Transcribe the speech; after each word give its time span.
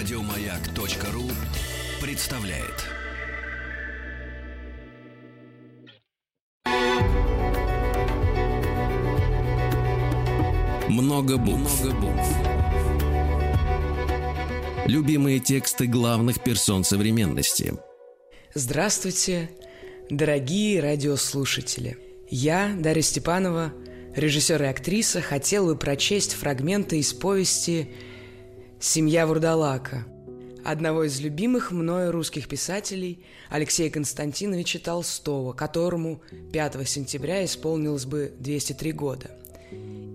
Радиомаяк.ру 0.00 1.30
представляет. 2.00 2.86
Много 10.88 11.36
букв. 11.36 11.84
Любимые 14.86 15.38
тексты 15.38 15.86
главных 15.86 16.42
персон 16.42 16.82
современности. 16.82 17.74
Здравствуйте, 18.54 19.50
дорогие 20.08 20.80
радиослушатели. 20.80 21.98
Я, 22.30 22.74
Дарья 22.78 23.02
Степанова, 23.02 23.74
режиссер 24.16 24.62
и 24.62 24.66
актриса, 24.66 25.20
хотел 25.20 25.66
бы 25.66 25.76
прочесть 25.76 26.32
фрагменты 26.32 26.98
из 27.00 27.12
повести 27.12 27.90
«Семья 28.82 29.26
Вурдалака» 29.26 30.06
одного 30.64 31.04
из 31.04 31.20
любимых 31.20 31.70
мною 31.70 32.12
русских 32.12 32.48
писателей 32.48 33.22
Алексея 33.50 33.90
Константиновича 33.90 34.78
Толстого, 34.78 35.52
которому 35.52 36.22
5 36.50 36.88
сентября 36.88 37.44
исполнилось 37.44 38.06
бы 38.06 38.32
203 38.38 38.92
года. 38.92 39.30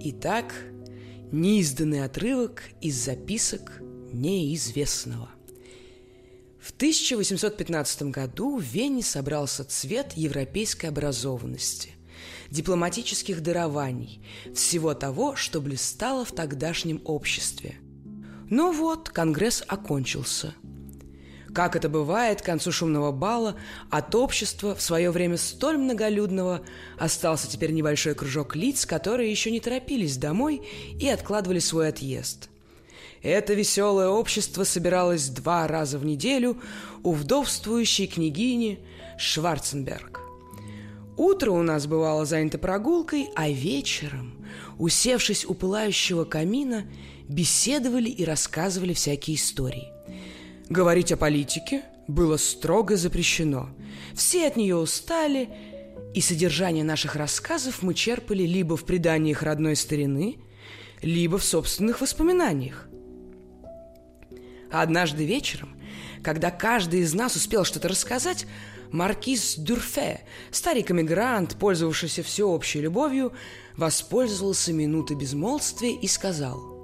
Итак, 0.05 0.51
неизданный 1.31 2.03
отрывок 2.03 2.63
из 2.81 2.95
записок 2.95 3.83
неизвестного. 4.11 5.29
В 6.59 6.71
1815 6.71 8.09
году 8.09 8.57
в 8.57 8.63
Вене 8.63 9.03
собрался 9.03 9.63
цвет 9.63 10.13
европейской 10.13 10.87
образованности, 10.87 11.91
дипломатических 12.49 13.43
дарований, 13.43 14.25
всего 14.55 14.95
того, 14.95 15.35
что 15.35 15.61
блистало 15.61 16.25
в 16.25 16.31
тогдашнем 16.31 16.99
обществе– 17.05 17.75
ну 18.49 18.71
вот, 18.71 19.09
конгресс 19.09 19.63
окончился. 19.67 20.53
Как 21.53 21.77
это 21.77 21.87
бывает, 21.87 22.41
к 22.41 22.45
концу 22.45 22.73
шумного 22.73 23.13
бала 23.13 23.55
от 23.89 24.13
общества, 24.13 24.75
в 24.75 24.81
свое 24.81 25.09
время 25.09 25.37
столь 25.37 25.77
многолюдного, 25.77 26.61
остался 26.99 27.49
теперь 27.49 27.71
небольшой 27.71 28.13
кружок 28.13 28.57
лиц, 28.57 28.85
которые 28.85 29.31
еще 29.31 29.51
не 29.51 29.61
торопились 29.61 30.17
домой 30.17 30.61
и 30.99 31.07
откладывали 31.07 31.59
свой 31.59 31.87
отъезд. 31.87 32.49
Это 33.23 33.53
веселое 33.53 34.09
общество 34.09 34.65
собиралось 34.65 35.29
два 35.29 35.65
раза 35.67 35.97
в 35.97 36.05
неделю 36.05 36.61
у 37.03 37.13
вдовствующей 37.13 38.05
княгини 38.05 38.79
Шварценберг. 39.17 40.19
Утро 41.17 41.51
у 41.51 41.63
нас 41.63 41.87
бывало 41.87 42.25
занято 42.25 42.57
прогулкой, 42.57 43.29
а 43.35 43.49
вечером, 43.49 44.45
усевшись 44.77 45.45
у 45.45 45.53
пылающего 45.53 46.25
камина, 46.25 46.85
беседовали 47.27 48.09
и 48.09 48.23
рассказывали 48.23 48.93
всякие 48.93 49.35
истории. 49.35 49.91
Говорить 50.69 51.11
о 51.11 51.17
политике 51.17 51.83
было 52.07 52.37
строго 52.37 52.97
запрещено. 52.97 53.69
Все 54.13 54.47
от 54.47 54.55
нее 54.55 54.75
устали, 54.75 55.49
и 56.13 56.21
содержание 56.21 56.83
наших 56.83 57.15
рассказов 57.15 57.81
мы 57.81 57.93
черпали 57.93 58.43
либо 58.43 58.77
в 58.77 58.85
преданиях 58.85 59.43
родной 59.43 59.75
старины, 59.75 60.37
либо 61.01 61.37
в 61.37 61.43
собственных 61.43 62.01
воспоминаниях. 62.01 62.87
Однажды 64.71 65.25
вечером, 65.25 65.77
когда 66.23 66.51
каждый 66.51 67.01
из 67.01 67.13
нас 67.13 67.35
успел 67.35 67.63
что-то 67.63 67.87
рассказать, 67.87 68.47
маркиз 68.95 69.55
Дюрфе, 69.57 70.21
старик-эмигрант, 70.51 71.57
пользовавшийся 71.59 72.23
всеобщей 72.23 72.81
любовью, 72.81 73.33
воспользовался 73.77 74.73
минутой 74.73 75.17
безмолвствия 75.17 75.93
и 75.93 76.07
сказал– 76.07 76.71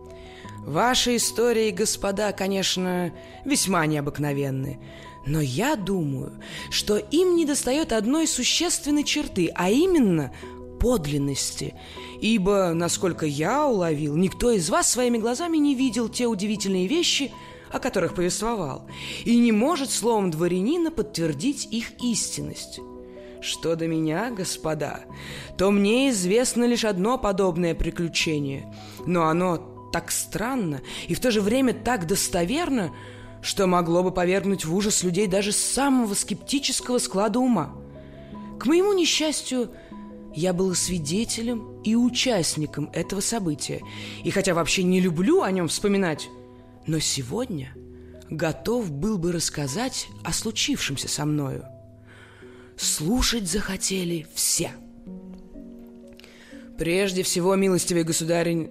Ваши 0.65 1.15
истории, 1.15 1.71
господа, 1.71 2.31
конечно, 2.33 3.11
весьма 3.45 3.87
необыкновенны. 3.87 4.79
Но 5.25 5.41
я 5.41 5.75
думаю, 5.75 6.39
что 6.69 6.97
им 6.97 7.35
недостает 7.35 7.91
одной 7.91 8.27
существенной 8.27 9.03
черты, 9.03 9.51
а 9.55 9.71
именно 9.71 10.31
подлинности. 10.79 11.73
Ибо, 12.21 12.73
насколько 12.73 13.25
я 13.25 13.67
уловил, 13.67 14.15
никто 14.15 14.51
из 14.51 14.69
вас 14.69 14.89
своими 14.89 15.17
глазами 15.17 15.57
не 15.57 15.73
видел 15.73 16.09
те 16.09 16.27
удивительные 16.27 16.85
вещи, 16.87 17.31
о 17.71 17.79
которых 17.79 18.13
повествовал, 18.13 18.87
и 19.25 19.37
не 19.37 19.51
может 19.51 19.91
словом 19.91 20.31
дворянина 20.31 20.91
подтвердить 20.91 21.67
их 21.71 21.91
истинность. 22.01 22.79
Что 23.41 23.75
до 23.75 23.87
меня, 23.87 24.29
господа, 24.29 25.01
то 25.57 25.71
мне 25.71 26.09
известно 26.09 26.63
лишь 26.65 26.85
одно 26.85 27.17
подобное 27.17 27.73
приключение, 27.73 28.71
но 29.05 29.27
оно 29.27 29.89
так 29.91 30.11
странно 30.11 30.81
и 31.07 31.13
в 31.13 31.19
то 31.19 31.31
же 31.31 31.41
время 31.41 31.73
так 31.73 32.07
достоверно, 32.07 32.93
что 33.41 33.65
могло 33.65 34.03
бы 34.03 34.11
повергнуть 34.11 34.65
в 34.65 34.75
ужас 34.75 35.03
людей 35.03 35.27
даже 35.27 35.51
самого 35.51 36.13
скептического 36.13 36.99
склада 36.99 37.39
ума. 37.39 37.73
К 38.59 38.67
моему 38.67 38.93
несчастью, 38.93 39.71
я 40.35 40.53
был 40.53 40.75
свидетелем 40.75 41.81
и 41.81 41.95
участником 41.95 42.89
этого 42.93 43.19
события, 43.19 43.81
и 44.23 44.29
хотя 44.29 44.53
вообще 44.53 44.83
не 44.83 44.99
люблю 44.99 45.41
о 45.41 45.51
нем 45.51 45.67
вспоминать, 45.67 46.29
но 46.87 46.99
сегодня 46.99 47.73
готов 48.29 48.91
был 48.91 49.17
бы 49.17 49.31
рассказать 49.31 50.07
о 50.23 50.33
случившемся 50.33 51.07
со 51.07 51.25
мною. 51.25 51.65
Слушать 52.77 53.49
захотели 53.49 54.27
все. 54.33 54.71
Прежде 56.77 57.23
всего, 57.23 57.55
милостивый 57.55 58.03
государь, 58.03 58.69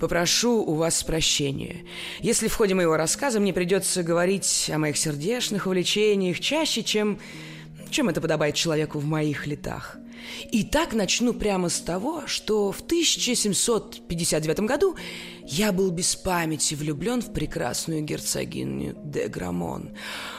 Попрошу 0.00 0.64
у 0.64 0.74
вас 0.76 1.04
прощения. 1.04 1.84
Если 2.20 2.48
в 2.48 2.54
ходе 2.54 2.74
моего 2.74 2.96
рассказа 2.96 3.38
мне 3.38 3.52
придется 3.52 4.02
говорить 4.02 4.70
о 4.72 4.78
моих 4.78 4.96
сердечных 4.96 5.66
увлечениях 5.66 6.40
чаще, 6.40 6.82
чем, 6.82 7.18
чем 7.90 8.08
это 8.08 8.22
подобает 8.22 8.54
человеку 8.54 8.98
в 8.98 9.04
моих 9.04 9.46
летах. 9.46 9.98
И 10.50 10.64
так 10.64 10.94
начну 10.94 11.32
прямо 11.34 11.68
с 11.68 11.80
того, 11.80 12.26
что 12.26 12.72
в 12.72 12.80
1759 12.80 14.60
году 14.60 14.96
я 15.46 15.72
был 15.72 15.90
без 15.90 16.14
памяти 16.16 16.74
влюблен 16.74 17.20
в 17.22 17.32
прекрасную 17.32 18.02
герцогиню 18.02 18.96
де 19.04 19.28
Грамон. 19.28 19.90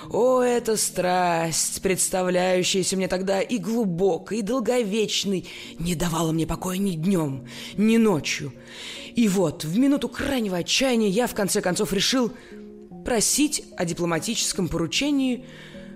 О, 0.09 0.41
эта 0.41 0.77
страсть, 0.77 1.81
представляющаяся 1.81 2.95
мне 2.95 3.07
тогда 3.07 3.41
и 3.41 3.57
глубокой, 3.57 4.39
и 4.39 4.41
долговечной, 4.41 5.47
не 5.79 5.95
давала 5.95 6.31
мне 6.31 6.47
покоя 6.47 6.77
ни 6.77 6.91
днем, 6.91 7.45
ни 7.75 7.97
ночью. 7.97 8.53
И 9.15 9.27
вот, 9.27 9.65
в 9.65 9.77
минуту 9.77 10.07
крайнего 10.07 10.57
отчаяния 10.57 11.09
я 11.09 11.27
в 11.27 11.35
конце 11.35 11.61
концов 11.61 11.91
решил 11.93 12.31
просить 13.03 13.63
о 13.77 13.85
дипломатическом 13.85 14.67
поручении 14.67 15.45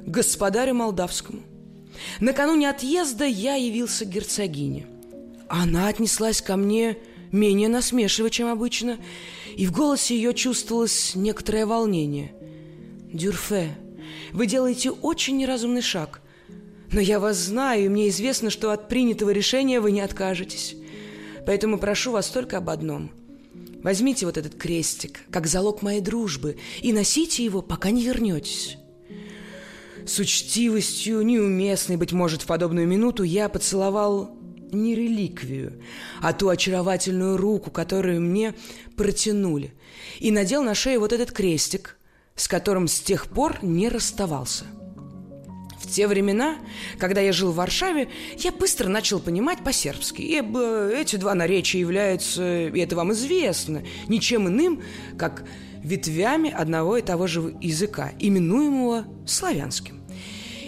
господарю 0.05 0.73
Молдавскому. 0.73 1.54
Накануне 2.19 2.69
отъезда 2.69 3.25
я 3.25 3.55
явился 3.55 4.05
к 4.05 4.09
герцогине. 4.09 4.87
Она 5.47 5.87
отнеслась 5.87 6.41
ко 6.41 6.55
мне 6.55 6.97
менее 7.31 7.69
насмешиво, 7.69 8.29
чем 8.29 8.47
обычно, 8.47 8.97
и 9.55 9.65
в 9.65 9.71
голосе 9.71 10.15
ее 10.15 10.33
чувствовалось 10.33 11.13
некоторое 11.15 11.65
волнение. 11.65 12.33
«Дюрфе, 13.11 13.77
вы 14.33 14.47
делаете 14.47 14.91
очень 14.91 15.37
неразумный 15.37 15.81
шаг, 15.81 16.21
но 16.91 16.99
я 16.99 17.19
вас 17.19 17.37
знаю, 17.37 17.85
и 17.85 17.89
мне 17.89 18.09
известно, 18.09 18.49
что 18.49 18.71
от 18.71 18.89
принятого 18.89 19.29
решения 19.29 19.79
вы 19.79 19.91
не 19.91 20.01
откажетесь. 20.01 20.75
Поэтому 21.45 21.77
прошу 21.77 22.11
вас 22.11 22.29
только 22.29 22.57
об 22.57 22.69
одном. 22.69 23.11
Возьмите 23.83 24.25
вот 24.25 24.37
этот 24.37 24.55
крестик, 24.55 25.21
как 25.29 25.45
залог 25.45 25.81
моей 25.81 26.01
дружбы, 26.01 26.57
и 26.81 26.91
носите 26.91 27.43
его, 27.43 27.61
пока 27.61 27.91
не 27.91 28.03
вернетесь». 28.03 28.77
С 30.05 30.19
учтивостью, 30.19 31.23
неуместной, 31.23 31.97
быть 31.97 32.11
может, 32.11 32.43
в 32.43 32.45
подобную 32.45 32.87
минуту, 32.87 33.23
я 33.23 33.49
поцеловал 33.49 34.37
не 34.71 34.93
реликвию, 34.93 35.81
а 36.21 36.33
ту 36.33 36.49
очаровательную 36.49 37.37
руку, 37.37 37.71
которую 37.71 38.21
мне 38.21 38.53
протянули, 38.95 39.73
и 40.19 40.31
надел 40.31 40.63
на 40.63 40.75
шею 40.75 40.99
вот 40.99 41.11
этот 41.11 41.31
крестик, 41.31 41.97
с 42.35 42.47
которым 42.47 42.87
с 42.87 42.99
тех 42.99 43.27
пор 43.27 43.57
не 43.63 43.89
расставался. 43.89 44.65
В 45.79 45.89
те 45.89 46.07
времена, 46.07 46.57
когда 46.99 47.21
я 47.21 47.31
жил 47.31 47.51
в 47.51 47.55
Варшаве, 47.55 48.09
я 48.37 48.51
быстро 48.51 48.89
начал 48.89 49.19
понимать 49.19 49.63
по-сербски, 49.63 50.21
ибо 50.21 50.89
эти 50.89 51.15
два 51.15 51.35
наречия 51.35 51.79
являются, 51.79 52.67
и 52.67 52.79
это 52.79 52.95
вам 52.95 53.11
известно, 53.13 53.83
ничем 54.07 54.47
иным, 54.47 54.81
как 55.17 55.45
ветвями 55.83 56.49
одного 56.49 56.97
и 56.97 57.01
того 57.01 57.27
же 57.27 57.55
языка, 57.61 58.11
именуемого 58.19 59.05
славянским. 59.27 59.94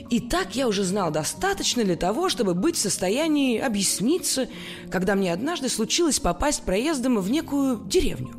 И 0.10 0.22
так 0.22 0.56
я 0.56 0.68
уже 0.68 0.84
знал 0.84 1.12
достаточно 1.12 1.84
для 1.84 1.98
того, 1.98 2.30
чтобы 2.30 2.54
быть 2.54 2.76
в 2.76 2.80
состоянии 2.80 3.60
объясниться, 3.60 4.48
когда 4.90 5.16
мне 5.16 5.34
однажды 5.34 5.70
случилось 5.70 6.20
попасть 6.20 6.64
проездом 6.64 7.20
в 7.20 7.30
некую 7.30 7.84
деревню. 7.86 8.34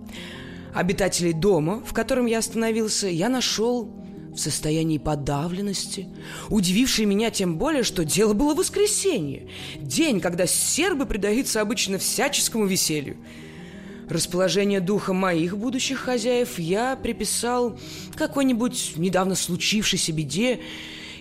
Обитателей 0.75 1.33
дома, 1.33 1.83
в 1.85 1.93
котором 1.93 2.27
я 2.27 2.39
остановился, 2.39 3.09
я 3.09 3.29
нашел 3.29 3.91
в 4.35 4.39
состоянии 4.39 4.99
подавленности, 4.99 6.09
удививший 6.49 7.05
меня 7.05 7.31
тем 7.31 7.59
более, 7.59 7.83
что 7.83 8.05
дело 8.05 8.33
было 8.33 8.55
воскресенье, 8.55 9.49
день, 9.77 10.21
когда 10.21 10.47
сербы 10.47 11.07
предаются 11.07 11.61
обычно 11.61 11.99
всяческому 11.99 12.67
веселью. 12.67 13.17
Расположение 14.09 14.81
духа 14.81 15.13
моих 15.13 15.59
будущих 15.59 15.99
хозяев 15.99 16.59
я 16.59 16.97
приписал 16.97 17.79
какой-нибудь 18.15 18.93
недавно 18.97 19.35
случившейся 19.35 20.13
беде 20.13 20.61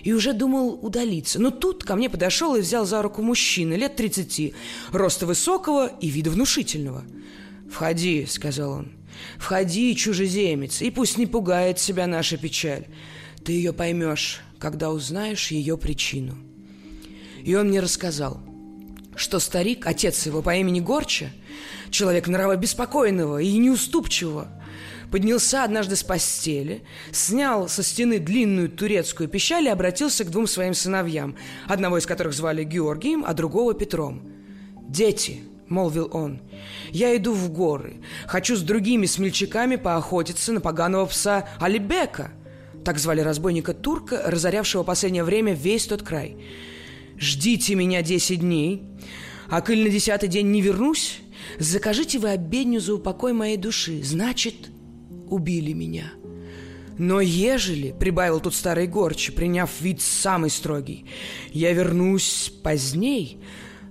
и 0.02 0.12
уже 0.12 0.32
думал 0.32 0.78
удалиться. 0.82 1.40
Но 1.40 1.50
тут 1.50 1.84
ко 1.84 1.96
мне 1.96 2.08
подошел 2.08 2.54
и 2.54 2.60
взял 2.60 2.86
за 2.86 3.02
руку 3.02 3.22
мужчина 3.22 3.74
лет 3.74 3.96
тридцати, 3.96 4.54
роста 4.92 5.26
высокого 5.26 5.86
и 6.00 6.08
вида 6.08 6.30
внушительного. 6.30 7.04
«Входи»,— 7.70 8.26
сказал 8.28 8.72
он,— 8.72 8.92
«входи, 9.38 9.94
чужеземец, 9.94 10.80
и 10.80 10.90
пусть 10.90 11.18
не 11.18 11.26
пугает 11.26 11.78
себя 11.78 12.06
наша 12.06 12.36
печаль. 12.36 12.86
Ты 13.44 13.52
ее 13.52 13.72
поймешь, 13.72 14.40
когда 14.58 14.90
узнаешь 14.90 15.50
ее 15.50 15.76
причину». 15.76 16.36
И 17.44 17.54
он 17.54 17.68
мне 17.68 17.80
рассказал, 17.80 18.40
что 19.16 19.38
старик, 19.38 19.86
отец 19.86 20.26
его 20.26 20.42
по 20.42 20.54
имени 20.56 20.80
Горча, 20.80 21.30
человек 21.90 22.28
нрава 22.28 22.56
беспокойного 22.56 23.38
и 23.38 23.56
неуступчивого, 23.58 24.48
поднялся 25.10 25.64
однажды 25.64 25.96
с 25.96 26.02
постели, 26.02 26.82
снял 27.12 27.68
со 27.68 27.82
стены 27.82 28.18
длинную 28.18 28.70
турецкую 28.70 29.28
пищаль 29.28 29.66
и 29.66 29.70
обратился 29.70 30.24
к 30.24 30.30
двум 30.30 30.46
своим 30.46 30.74
сыновьям, 30.74 31.36
одного 31.66 31.98
из 31.98 32.06
которых 32.06 32.34
звали 32.34 32.64
Георгием, 32.64 33.24
а 33.26 33.34
другого 33.34 33.74
Петром. 33.74 34.22
«Дети»,— 34.88 35.42
молвил 35.68 36.08
он,— 36.12 36.40
«я 36.90 37.16
иду 37.16 37.32
в 37.32 37.50
горы, 37.50 38.00
хочу 38.26 38.56
с 38.56 38.62
другими 38.62 39.06
смельчаками 39.06 39.76
поохотиться 39.76 40.52
на 40.52 40.60
поганого 40.60 41.06
пса 41.06 41.48
Алибека». 41.60 42.32
Так 42.84 42.98
звали 42.98 43.20
разбойника 43.20 43.74
турка, 43.74 44.22
разорявшего 44.24 44.82
последнее 44.82 45.24
время 45.24 45.52
весь 45.52 45.86
тот 45.86 46.02
край. 46.02 46.36
«Ждите 47.18 47.74
меня 47.74 48.02
десять 48.02 48.40
дней, 48.40 48.84
а 49.50 49.60
коль 49.60 49.82
на 49.82 49.90
десятый 49.90 50.28
день 50.28 50.50
не 50.50 50.62
вернусь, 50.62 51.20
закажите 51.58 52.18
вы 52.18 52.30
обедню 52.30 52.80
за 52.80 52.94
упокой 52.94 53.32
моей 53.32 53.56
души. 53.56 54.02
Значит, 54.02 54.70
убили 55.30 55.72
меня. 55.72 56.12
Но 56.98 57.20
ежели,— 57.20 57.94
прибавил 57.98 58.40
тут 58.40 58.54
старый 58.54 58.88
горч, 58.88 59.32
приняв 59.32 59.70
вид 59.80 60.00
самый 60.00 60.50
строгий,— 60.50 61.06
я 61.52 61.72
вернусь 61.72 62.52
поздней 62.62 63.38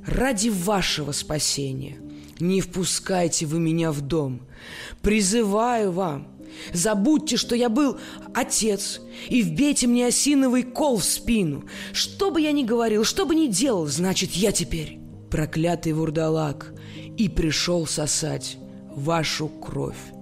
ради 0.06 0.50
вашего 0.50 1.14
спасения. 1.14 1.98
Не 2.40 2.62
впускайте 2.62 3.46
вы 3.46 3.60
меня 3.60 3.92
в 3.92 4.02
дом. 4.02 4.42
Призываю 5.02 5.92
вам, 5.92 6.28
Забудьте, 6.74 7.38
что 7.38 7.56
я 7.56 7.70
был 7.70 8.00
отец, 8.34 9.02
и 9.28 9.42
вбейте 9.42 9.88
мне 9.88 10.08
осиновый 10.08 10.64
кол 10.64 10.98
в 10.98 11.04
спину. 11.04 11.66
Что 11.94 12.32
бы 12.32 12.42
я 12.42 12.52
ни 12.52 12.64
говорил, 12.64 13.04
что 13.04 13.26
бы 13.26 13.36
ни 13.36 13.48
делал, 13.48 13.86
значит, 13.88 14.32
я 14.32 14.52
теперь 14.52 15.00
проклятый 15.30 15.94
вурдалак 15.94 16.74
и 17.18 17.30
пришел 17.30 17.86
сосать 17.86 18.58
вашу 18.90 19.48
кровь. 19.48 20.17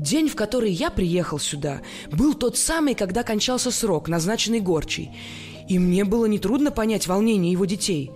День, 0.00 0.28
в 0.28 0.34
который 0.34 0.70
я 0.70 0.88
приехал 0.88 1.38
сюда, 1.38 1.82
был 2.10 2.32
тот 2.32 2.56
самый, 2.56 2.94
когда 2.94 3.22
кончался 3.22 3.70
срок, 3.70 4.08
назначенный 4.08 4.60
Горчей, 4.60 5.10
и 5.68 5.78
мне 5.78 6.04
было 6.04 6.24
нетрудно 6.24 6.70
понять 6.70 7.06
волнение 7.06 7.52
его 7.52 7.66
детей. 7.66 8.10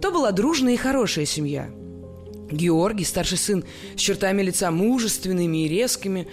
То 0.00 0.12
была 0.12 0.30
дружная 0.30 0.74
и 0.74 0.76
хорошая 0.76 1.24
семья. 1.24 1.68
Георгий, 2.48 3.04
старший 3.04 3.38
сын, 3.38 3.64
с 3.96 4.00
чертами 4.00 4.42
лица 4.42 4.70
мужественными 4.70 5.64
и 5.64 5.68
резкими, 5.68 6.28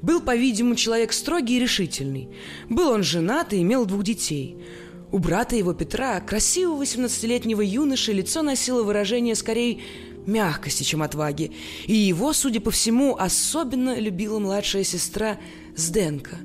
был, 0.00 0.22
по-видимому, 0.22 0.76
человек 0.76 1.12
строгий 1.12 1.58
и 1.58 1.60
решительный. 1.60 2.30
Был 2.70 2.88
он 2.88 3.02
женат 3.02 3.52
и 3.52 3.60
имел 3.60 3.84
двух 3.84 4.02
детей– 4.02 4.56
у 5.12 5.18
брата 5.18 5.54
его 5.56 5.74
Петра, 5.74 6.20
красивого 6.20 6.82
18-летнего 6.82 7.60
юноши, 7.60 8.12
лицо 8.12 8.40
носило 8.40 8.82
выражение 8.82 9.34
скорее 9.34 9.80
мягкости, 10.26 10.82
чем 10.82 11.02
отваги. 11.02 11.52
И 11.86 11.94
его, 11.94 12.32
судя 12.32 12.60
по 12.60 12.70
всему, 12.70 13.16
особенно 13.16 13.98
любила 13.98 14.38
младшая 14.38 14.84
сестра 14.84 15.38
Сденка, 15.76 16.36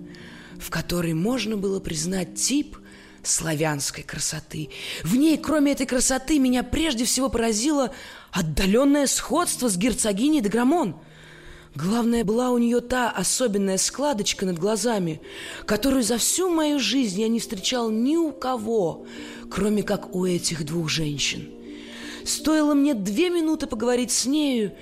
в 0.59 0.69
которой 0.69 1.13
можно 1.13 1.57
было 1.57 1.79
признать 1.79 2.35
тип 2.35 2.77
славянской 3.23 4.03
красоты. 4.03 4.69
В 5.03 5.15
ней, 5.15 5.37
кроме 5.37 5.73
этой 5.73 5.85
красоты, 5.85 6.39
меня 6.39 6.63
прежде 6.63 7.05
всего 7.05 7.29
поразило 7.29 7.91
отдаленное 8.31 9.07
сходство 9.07 9.69
с 9.69 9.77
герцогиней 9.77 10.41
Деграмон– 10.41 10.95
Главное, 11.77 12.23
была 12.23 12.49
у 12.49 12.57
нее 12.57 12.81
та 12.81 13.11
особенная 13.11 13.77
складочка 13.77 14.47
над 14.47 14.57
глазами, 14.57 15.21
которую 15.67 16.01
за 16.01 16.17
всю 16.17 16.49
мою 16.49 16.79
жизнь 16.79 17.21
я 17.21 17.27
не 17.27 17.39
встречал 17.39 17.91
ни 17.91 18.15
у 18.15 18.31
кого, 18.31 19.05
кроме 19.51 19.83
как 19.83 20.15
у 20.15 20.25
этих 20.25 20.65
двух 20.65 20.89
женщин. 20.89 21.51
Стоило 22.27 22.73
мне 22.73 22.93
две 22.93 23.29
минуты 23.29 23.67
поговорить 23.67 24.11
с 24.11 24.25
нею, 24.25 24.73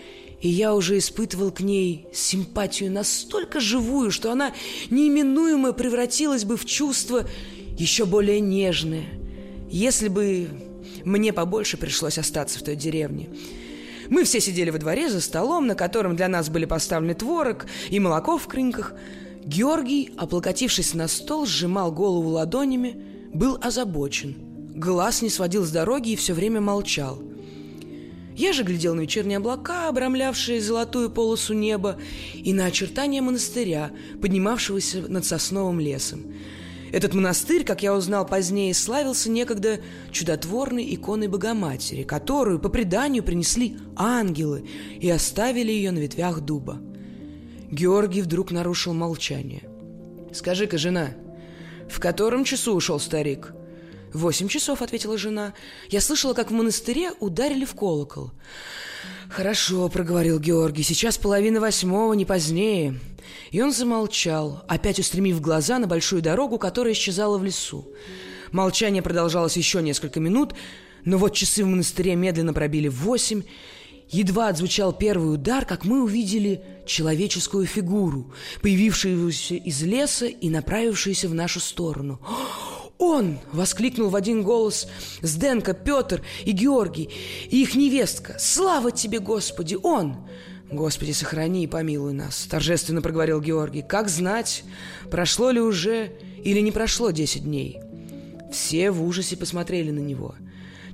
и 0.41 0.49
я 0.49 0.73
уже 0.73 0.97
испытывал 0.97 1.51
к 1.51 1.59
ней 1.59 2.07
симпатию 2.11 2.91
настолько 2.91 3.59
живую, 3.59 4.09
что 4.09 4.31
она 4.31 4.51
неименуемо 4.89 5.71
превратилась 5.71 6.43
бы 6.43 6.57
в 6.57 6.65
чувство 6.65 7.23
еще 7.77 8.05
более 8.05 8.39
нежное, 8.39 9.05
если 9.69 10.07
бы 10.07 10.49
мне 11.03 11.33
побольше 11.33 11.77
пришлось 11.77 12.17
остаться 12.17 12.57
в 12.57 12.63
той 12.63 12.75
деревне. 12.75 13.29
Мы 14.09 14.23
все 14.23 14.39
сидели 14.39 14.71
во 14.71 14.79
дворе 14.79 15.07
за 15.07 15.21
столом, 15.21 15.67
на 15.67 15.75
котором 15.75 16.15
для 16.15 16.27
нас 16.27 16.49
были 16.49 16.65
поставлены 16.65 17.13
творог 17.13 17.67
и 17.91 17.99
молоко 17.99 18.39
в 18.39 18.47
крынках. 18.47 18.93
Георгий, 19.43 20.09
облокотившись 20.17 20.95
на 20.95 21.07
стол, 21.07 21.45
сжимал 21.45 21.91
голову 21.91 22.29
ладонями, 22.29 22.99
был 23.35 23.59
озабочен. 23.61 24.35
Глаз 24.73 25.21
не 25.21 25.29
сводил 25.29 25.63
с 25.63 25.69
дороги 25.69 26.09
и 26.09 26.15
все 26.15 26.33
время 26.33 26.59
молчал. 26.59 27.21
Я 28.35 28.51
же 28.51 28.63
глядел 28.63 28.95
на 28.95 29.01
вечерние 29.01 29.37
облака, 29.37 29.87
обрамлявшие 29.87 30.59
золотую 30.59 31.09
полосу 31.09 31.53
неба, 31.53 31.97
и 32.33 32.53
на 32.53 32.65
очертания 32.65 33.21
монастыря, 33.21 33.91
поднимавшегося 34.21 35.07
над 35.07 35.25
сосновым 35.25 35.79
лесом. 35.79 36.33
Этот 36.91 37.13
монастырь, 37.13 37.63
как 37.63 37.81
я 37.81 37.95
узнал 37.95 38.25
позднее, 38.25 38.73
славился 38.73 39.29
некогда 39.29 39.79
чудотворной 40.11 40.93
иконой 40.93 41.27
Богоматери, 41.27 42.03
которую, 42.03 42.59
по 42.59 42.69
преданию, 42.69 43.23
принесли 43.23 43.77
ангелы 43.95 44.67
и 44.99 45.09
оставили 45.09 45.71
ее 45.71 45.91
на 45.91 45.99
ветвях 45.99 46.41
дуба. 46.41 46.81
Георгий 47.71 48.21
вдруг 48.21 48.51
нарушил 48.51 48.93
молчание. 48.93 49.63
«Скажи-ка, 50.33 50.77
жена, 50.77 51.11
в 51.89 51.99
котором 51.99 52.43
часу 52.43 52.73
ушел 52.73 52.99
старик?» 52.99 53.54
«Восемь 54.15 54.47
часов»,— 54.47 54.81
ответила 54.81 55.17
жена. 55.17 55.53
«Я 55.89 55.99
слышала, 55.99 56.33
как 56.33 56.49
в 56.49 56.53
монастыре 56.53 57.11
ударили 57.19 57.65
в 57.65 57.75
колокол». 57.75 58.31
«Хорошо»,— 59.29 59.89
проговорил 59.93 60.39
Георгий,— 60.39 60.83
«сейчас 60.83 61.17
половина 61.17 61.59
восьмого, 61.59 62.13
не 62.13 62.23
позднее». 62.23 62.97
И 63.51 63.61
он 63.61 63.73
замолчал, 63.73 64.63
опять 64.69 64.99
устремив 64.99 65.41
глаза 65.41 65.79
на 65.79 65.87
большую 65.87 66.21
дорогу, 66.21 66.57
которая 66.57 66.93
исчезала 66.93 67.37
в 67.37 67.43
лесу. 67.43 67.89
Молчание 68.53 69.01
продолжалось 69.01 69.57
еще 69.57 69.81
несколько 69.81 70.21
минут, 70.21 70.53
но 71.03 71.17
вот 71.17 71.33
часы 71.33 71.65
в 71.65 71.67
монастыре 71.67 72.15
медленно 72.15 72.53
пробили 72.53 72.87
восемь. 72.87 73.43
Едва 74.09 74.47
отзвучал 74.47 74.93
первый 74.93 75.33
удар, 75.33 75.65
как 75.65 75.83
мы 75.83 76.03
увидели 76.03 76.63
человеческую 76.85 77.65
фигуру, 77.65 78.33
появившуюся 78.61 79.55
из 79.55 79.81
леса 79.83 80.27
и 80.27 80.49
направившуюся 80.49 81.27
в 81.27 81.33
нашу 81.33 81.59
сторону. 81.59 82.21
«Он!»— 82.97 83.39
воскликнул 83.51 84.09
в 84.09 84.15
один 84.15 84.43
голос 84.43 84.87
Сденко, 85.21 85.73
Петр 85.73 86.21
и 86.45 86.51
Георгий, 86.51 87.09
и 87.49 87.61
их 87.61 87.75
невестка. 87.75 88.35
«Слава 88.39 88.91
тебе, 88.91 89.19
Господи! 89.19 89.77
Он!» 89.81 90.15
«Господи, 90.71 91.11
сохрани 91.11 91.63
и 91.63 91.67
помилуй 91.67 92.13
нас»,— 92.13 92.47
торжественно 92.49 93.01
проговорил 93.01 93.39
Георгий. 93.39 93.83
«Как 93.83 94.09
знать, 94.09 94.63
прошло 95.11 95.51
ли 95.51 95.61
уже 95.61 96.13
или 96.43 96.59
не 96.59 96.71
прошло 96.71 97.11
десять 97.11 97.43
дней?» 97.43 97.79
Все 98.51 98.89
в 98.89 99.03
ужасе 99.03 99.37
посмотрели 99.37 99.91
на 99.91 99.99
него. 99.99 100.33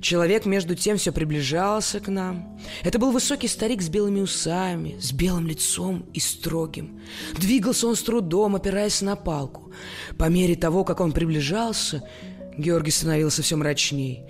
Человек 0.02 0.46
между 0.46 0.74
тем 0.74 0.96
все 0.96 1.12
приближался 1.12 2.00
к 2.00 2.08
нам. 2.08 2.58
Это 2.82 2.98
был 2.98 3.12
высокий 3.12 3.46
старик 3.46 3.80
с 3.82 3.88
белыми 3.88 4.20
усами, 4.20 4.98
с 5.00 5.12
белым 5.12 5.46
лицом 5.46 6.04
и 6.12 6.18
строгим. 6.18 7.00
Двигался 7.38 7.86
он 7.86 7.94
с 7.94 8.02
трудом, 8.02 8.56
опираясь 8.56 9.00
на 9.00 9.14
палку. 9.14 9.72
По 10.18 10.28
мере 10.28 10.56
того, 10.56 10.82
как 10.82 10.98
он 10.98 11.12
приближался, 11.12 12.02
Георгий 12.58 12.90
становился 12.90 13.42
все 13.42 13.54
мрачней. 13.54 14.24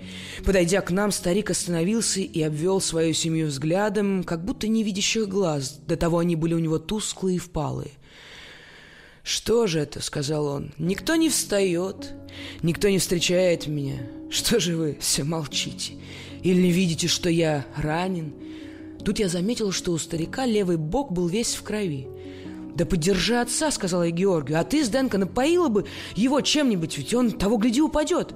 Подойдя 0.45 0.79
к 0.81 0.91
нам, 0.91 1.11
старик 1.11 1.49
остановился 1.49 2.19
и 2.19 2.41
обвел 2.43 2.79
свою 2.79 3.15
семью 3.15 3.47
взглядом, 3.47 4.23
как 4.23 4.45
будто 4.45 4.67
невидящих 4.67 5.27
глаз. 5.27 5.79
До 5.87 5.97
того 5.97 6.19
они 6.19 6.35
были 6.35 6.53
у 6.53 6.59
него 6.59 6.77
тусклые 6.77 7.37
и 7.37 7.39
впалые. 7.39 7.89
«Что 9.23 9.67
же 9.67 9.79
это?»— 9.79 10.01
сказал 10.03 10.45
он. 10.45 10.73
«Никто 10.77 11.15
не 11.15 11.29
встает, 11.29 12.13
никто 12.61 12.89
не 12.89 12.99
встречает 12.99 13.67
меня. 13.67 13.99
Что 14.29 14.59
же 14.59 14.75
вы 14.75 14.97
все 14.99 15.23
молчите? 15.23 15.93
Или 16.43 16.61
не 16.61 16.71
видите, 16.71 17.07
что 17.07 17.29
я 17.29 17.65
ранен?» 17.77 18.33
Тут 19.05 19.19
я 19.19 19.29
заметил, 19.29 19.71
что 19.71 19.91
у 19.91 19.97
старика 19.97 20.45
левый 20.45 20.77
бок 20.77 21.11
был 21.11 21.27
весь 21.27 21.55
в 21.55 21.63
крови. 21.63 22.07
«Да 22.75 22.85
поддержи 22.85 23.35
отца»,— 23.35 23.71
сказала 23.71 24.03
я 24.03 24.11
Георгию, 24.11 24.59
«а 24.59 24.63
ты, 24.63 24.83
Сденко, 24.83 25.17
напоила 25.17 25.69
бы 25.69 25.85
его 26.15 26.41
чем-нибудь, 26.41 26.97
ведь 26.97 27.13
он 27.13 27.31
того, 27.31 27.57
гляди, 27.57 27.81
упадет». 27.81 28.33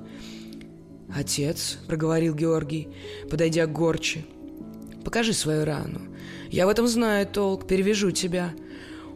«Отец»,— 1.13 1.79
проговорил 1.88 2.36
Георгий, 2.36 2.89
подойдя 3.29 3.65
к 3.65 3.74
Горче,— 3.74 4.25
«покажи 5.03 5.34
свою 5.34 5.65
рану. 5.65 6.01
Я 6.50 6.65
в 6.65 6.70
этом 6.70 6.88
знаю 6.88 7.25
толк, 7.27 7.67
перевяжу 7.67 8.12
тебя. 8.12 8.53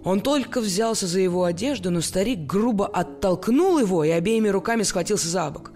Он 0.04 0.22
только 0.22 0.62
взялся 0.62 1.06
за 1.06 1.20
его 1.20 1.44
одежду, 1.44 1.92
но 1.92 2.02
старик 2.02 2.40
грубо 2.40 2.88
оттолкнул 2.88 3.78
его 3.78 4.04
и 4.04 4.10
обеими 4.10 4.50
руками 4.50 4.84
схватился 4.84 5.28
за 5.28 5.50
бок. 5.52 5.72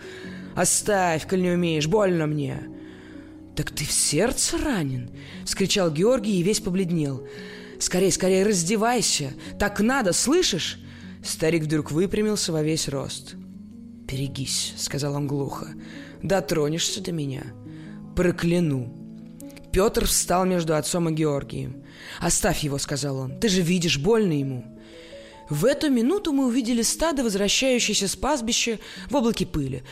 «Оставь, 0.56 1.28
коль 1.28 1.42
не 1.42 1.52
умеешь, 1.52 1.88
больно 1.88 2.26
мне!» 2.26 2.70
«Так 3.56 3.72
ты 3.72 3.86
в 3.86 3.92
сердце 3.92 4.58
ранен?»— 4.58 5.12
скричал 5.46 5.92
Георгий 5.92 6.40
и 6.40 6.44
весь 6.44 6.60
побледнел. 6.60 7.28
«Скорей, 7.80 8.12
скорей, 8.12 8.44
раздевайся! 8.44 9.34
Так 9.60 9.80
надо, 9.80 10.12
слышишь?» 10.14 10.80
Старик 11.24 11.64
вдруг 11.64 11.92
выпрямился 11.92 12.52
во 12.52 12.64
весь 12.64 12.88
рост. 12.88 13.36
«Берегись»,— 14.08 14.74
сказал 14.78 15.16
он 15.16 15.28
глухо. 15.28 15.70
«Дотронешься 16.22 17.02
до 17.02 17.12
меня. 17.12 17.44
Прокляну». 18.16 18.94
Петр 19.72 20.06
встал 20.06 20.46
между 20.46 20.76
отцом 20.76 21.10
и 21.10 21.14
Георгием. 21.14 21.84
«Оставь 22.20 22.64
его»,— 22.64 22.78
сказал 22.80 23.18
он. 23.18 23.40
«Ты 23.40 23.50
же 23.50 23.62
видишь, 23.62 23.98
больно 23.98 24.34
ему». 24.34 24.66
В 25.50 25.66
эту 25.66 25.90
минуту 25.90 26.34
мы 26.34 26.48
увидели 26.48 26.82
стадо, 26.82 27.24
возвращающееся 27.24 28.08
с 28.08 28.16
пастбища 28.16 28.80
в 29.10 29.16
облаке 29.16 29.46
пыли. 29.46 29.84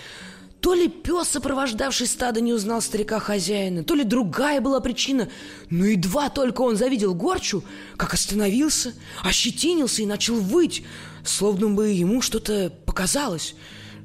То 0.61 0.73
ли 0.73 0.87
пес, 0.87 1.27
сопровождавший 1.27 2.07
стадо, 2.07 2.39
не 2.39 2.53
узнал 2.53 2.81
старика-хозяина, 2.81 3.83
то 3.83 3.95
ли 3.95 4.05
другая 4.05 4.61
была 4.61 4.79
причина. 4.79 5.29
Но 5.69 5.85
едва 5.85 6.29
только 6.29 6.61
он 6.61 6.77
завидел 6.77 7.13
горчу, 7.13 7.63
как 7.97 8.13
остановился, 8.13 8.93
ощетинился 9.21 10.01
и 10.01 10.05
начал 10.05 10.35
выть, 10.35 10.83
словно 11.25 11.69
бы 11.69 11.89
ему 11.89 12.21
что-то 12.21 12.71
показалось. 12.85 13.55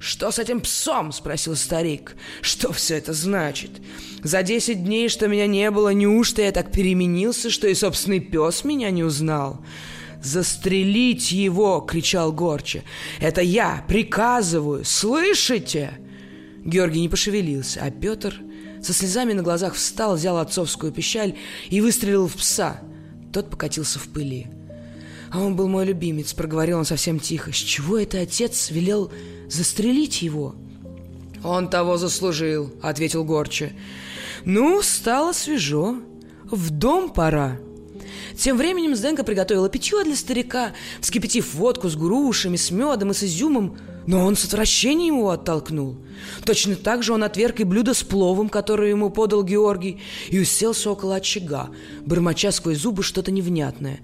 «Что 0.01 0.31
с 0.31 0.39
этим 0.39 0.61
псом?»– 0.61 1.13
спросил 1.13 1.57
старик. 1.57 2.17
«Что 2.41 2.73
все 2.73 2.97
это 2.97 3.13
значит? 3.13 3.71
За 4.23 4.43
десять 4.43 4.85
дней, 4.85 5.09
что 5.09 5.27
меня 5.27 5.47
не 5.47 5.71
было, 5.71 5.93
неужто 5.93 6.43
я 6.43 6.53
так 6.53 6.71
переменился, 6.71 7.51
что 7.51 7.67
и 7.67 7.75
собственный 7.75 8.21
пес 8.21 8.65
меня 8.65 8.91
не 8.91 9.03
узнал?» 9.03 9.61
«Застрелить 10.23 11.31
его!»– 11.33 11.81
кричал 11.89 12.33
Горча. 12.33 12.83
«Это 13.21 13.41
я 13.41 13.85
приказываю! 13.89 14.85
Слышите?» 14.85 15.99
Георгий 16.65 17.01
не 17.01 17.09
пошевелился, 17.09 17.81
а 17.83 17.91
Петр 17.91 18.35
со 18.83 18.93
слезами 18.93 19.33
на 19.33 19.43
глазах 19.43 19.75
встал, 19.75 20.17
взял 20.17 20.39
отцовскую 20.39 20.93
пищаль 20.93 21.37
и 21.71 21.81
выстрелил 21.81 22.27
в 22.27 22.35
пса. 22.35 22.81
Тот 23.33 23.51
покатился 23.51 23.99
в 23.99 24.09
пыли. 24.09 24.49
«А 25.31 25.41
он 25.41 25.57
был 25.57 25.69
мой 25.69 25.85
любимец»,— 25.85 26.33
проговорил 26.35 26.79
он 26.79 26.85
совсем 26.85 27.21
тихо. 27.21 27.53
«С 27.53 27.57
чего 27.57 27.99
это 27.99 28.21
отец 28.21 28.71
велел 28.71 29.13
застрелить 29.49 30.23
его?» 30.23 30.55
«Он 31.45 31.69
того 31.69 31.97
заслужил»,— 31.97 32.73
ответил 32.83 33.25
Горча. 33.25 33.71
«Ну, 34.45 34.83
стало 34.83 35.33
свежо. 35.33 35.97
В 36.45 36.71
дом 36.71 37.11
пора». 37.11 37.59
Тем 38.37 38.57
временем 38.57 38.95
Сденка 38.95 39.25
приготовила 39.25 39.69
питье 39.69 40.05
для 40.05 40.15
старика, 40.15 40.73
вскипятив 41.01 41.55
водку 41.55 41.89
с 41.89 41.97
грушами, 41.97 42.57
с 42.57 42.71
медом 42.71 43.11
и 43.11 43.15
с 43.15 43.25
изюмом, 43.25 43.77
но 44.07 44.25
он 44.25 44.37
с 44.37 44.45
отвращением 44.45 45.19
его 45.19 45.31
оттолкнул. 45.31 45.97
Точно 46.45 46.77
так 46.77 47.03
же 47.03 47.13
он 47.13 47.25
отверг 47.25 47.61
и 47.61 47.65
блюдо 47.65 47.95
с 47.95 48.03
пловом, 48.03 48.49
которое 48.49 48.91
ему 48.91 49.11
подал 49.11 49.43
Георгий, 49.43 50.01
и 50.29 50.39
уселся 50.39 50.91
около 50.91 51.17
очага, 51.17 51.71
бормоча 52.07 52.53
сквозь 52.53 52.79
зубы 52.79 53.03
что-то 53.03 53.33
невнятное. 53.33 54.01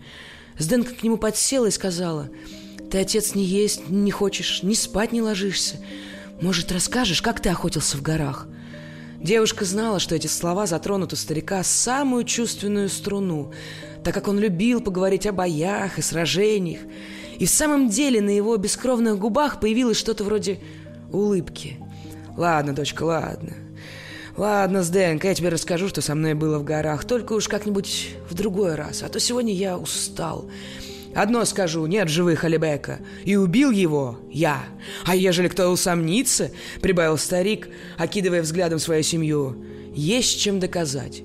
Сденка 0.59 0.95
к 0.95 1.03
нему 1.03 1.17
подсела 1.17 1.67
и 1.67 1.71
сказала, 1.71 2.29
«Ты, 2.91 2.99
отец, 2.99 3.35
не 3.35 3.45
есть 3.45 3.89
не 3.89 4.11
хочешь, 4.11 4.63
ни 4.63 4.75
спать 4.75 5.13
не 5.13 5.23
ложишься. 5.23 5.77
Может, 6.41 6.73
расскажешь, 6.73 7.23
как 7.23 7.41
ты 7.41 7.49
охотился 7.49 7.97
в 7.97 8.03
горах?» 8.03 8.47
Девушка 9.21 9.65
знала, 9.65 10.01
что 10.01 10.15
эти 10.15 10.27
слова 10.27 10.67
затронут 10.67 11.13
у 11.13 11.17
старика 11.17 11.63
самую 11.63 12.25
чувственную 12.25 12.91
струну, 12.91 13.53
так 14.05 14.13
как 14.13 14.29
он 14.29 14.39
любил 14.39 14.83
поговорить 14.83 15.27
о 15.27 15.33
боях 15.33 15.99
и 15.99 16.03
сражениях. 16.03 16.81
И 17.39 17.47
в 17.47 17.51
самом 17.51 17.89
деле 17.89 18.21
на 18.21 18.29
его 18.29 18.57
бескровных 18.59 19.19
губах 19.19 19.61
появилось 19.61 19.97
что-то 19.97 20.25
вроде 20.25 20.61
улыбки. 21.11 21.79
«Ладно, 22.37 22.75
дочка, 22.75 23.05
ладно. 23.05 23.55
Ладно, 24.37 24.83
Сденка, 24.83 25.29
я 25.29 25.35
тебе 25.35 25.49
расскажу, 25.49 25.89
что 25.89 26.01
со 26.01 26.17
мной 26.17 26.35
было 26.35 26.59
в 26.59 26.65
горах, 26.65 27.05
только 27.05 27.35
уж 27.35 27.47
как-нибудь 27.47 28.17
в 28.29 28.35
другой 28.35 28.75
раз, 28.75 29.05
а 29.05 29.09
то 29.09 29.21
сегодня 29.21 29.55
я 29.55 29.79
устал. 29.79 30.51
Одно 31.15 31.45
скажу, 31.45 31.87
нет 31.87 32.09
живых 32.09 32.43
Алибека, 32.43 32.99
и 33.25 33.37
убил 33.37 33.71
его 33.71 34.19
я. 34.33 34.65
А 35.05 35.15
ежели 35.15 35.47
кто 35.47 35.71
усомнится, 35.71 36.51
прибавил 36.81 37.17
старик, 37.17 37.69
окидывая 37.97 38.43
взглядом 38.43 38.81
свою 38.81 39.05
семью, 39.05 39.65
есть 39.95 40.41
чем 40.41 40.59
доказать. 40.59 41.23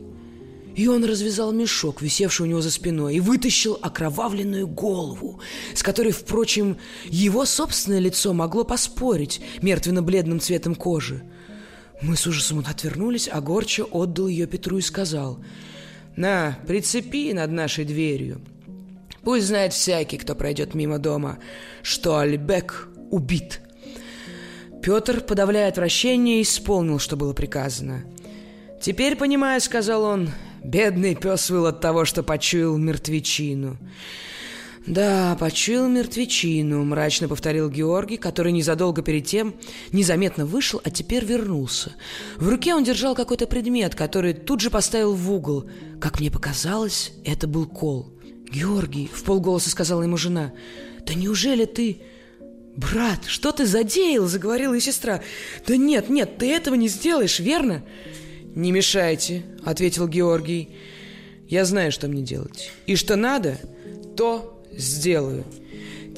И 0.76 0.88
он 0.88 1.04
развязал 1.04 1.52
мешок, 1.52 2.04
висевший 2.04 2.44
у 2.44 2.50
него 2.50 2.62
за 2.62 2.70
спиной, 2.70 3.16
и 3.16 3.20
вытащил 3.20 3.80
окровавленную 3.82 4.68
голову, 4.68 5.42
с 5.74 5.82
которой, 5.82 6.12
впрочем, 6.12 6.78
его 7.06 7.46
собственное 7.46 8.00
лицо 8.00 8.34
могло 8.34 8.64
поспорить 8.64 9.42
мертвенно-бледным 9.64 10.40
цветом 10.40 10.76
кожи. 10.76 11.24
Мы 12.02 12.16
с 12.16 12.26
ужасом 12.28 12.60
отвернулись, 12.60 13.30
а 13.32 13.42
Горча 13.42 13.84
отдал 13.84 14.28
ее 14.28 14.48
Петру 14.48 14.78
и 14.78 14.82
сказал, 14.82 15.44
«На, 16.16 16.58
прицепи 16.68 17.34
над 17.34 17.52
нашей 17.52 17.86
дверью». 17.86 18.42
Пусть 19.22 19.48
знает 19.48 19.74
всякий, 19.74 20.18
кто 20.18 20.34
пройдет 20.34 20.74
мимо 20.74 20.98
дома, 20.98 21.40
что 21.84 22.18
Альбек 22.18 22.88
убит. 23.12 23.62
Петр, 24.82 25.20
подавляя 25.20 25.68
отвращение, 25.68 26.42
исполнил, 26.42 27.00
что 27.00 27.18
было 27.18 27.34
приказано. 27.34 28.06
«Теперь, 28.82 29.18
понимаю,— 29.18 29.60
сказал 29.62 30.04
он,— 30.04 30.30
бедный 30.64 31.16
пес 31.16 31.50
выл 31.50 31.66
от 31.66 31.82
того, 31.82 32.06
что 32.06 32.24
почуял 32.24 32.78
мертвечину». 32.78 33.78
«Да, 34.90 35.38
почуял 35.40 35.88
мертвечину»,— 35.88 36.84
мрачно 36.86 37.28
повторил 37.28 37.70
Георгий, 37.70 38.18
который 38.18 38.52
незадолго 38.52 39.04
перед 39.04 39.24
тем 39.24 39.54
незаметно 39.92 40.48
вышел, 40.48 40.82
а 40.84 40.90
теперь 40.90 41.24
вернулся. 41.24 41.94
В 42.38 42.50
руке 42.50 42.74
он 42.74 42.84
держал 42.84 43.14
какой-то 43.14 43.46
предмет, 43.46 43.94
который 43.94 44.34
тут 44.34 44.62
же 44.62 44.72
поставил 44.72 45.14
в 45.14 45.32
угол. 45.32 45.70
Как 46.02 46.20
мне 46.20 46.32
показалось, 46.32 47.12
это 47.24 47.48
был 47.48 47.68
кол. 47.68 48.12
«Георгий»,— 48.52 49.08
в 49.14 49.24
полголоса 49.26 49.70
сказала 49.70 50.02
ему 50.02 50.18
жена,— 50.18 50.54
«да 51.06 51.14
неужели 51.14 51.66
ты...» 51.66 52.02
«Брат, 52.76 53.26
что 53.28 53.52
ты 53.52 53.68
задеял?»— 53.68 54.26
заговорила 54.28 54.74
и 54.74 54.80
сестра. 54.80 55.22
«Да 55.68 55.78
нет, 55.78 56.10
нет, 56.10 56.40
ты 56.40 56.52
этого 56.52 56.74
не 56.74 56.88
сделаешь, 56.88 57.40
верно?» 57.40 57.84
«Не 58.56 58.72
мешайте»,— 58.72 59.46
ответил 59.66 60.08
Георгий. 60.08 60.70
«Я 61.48 61.66
знаю, 61.66 61.92
что 61.92 62.08
мне 62.08 62.24
делать. 62.24 62.72
И 62.88 62.96
что 62.96 63.16
надо, 63.16 63.60
то 64.18 64.59
сделаю». 64.72 65.46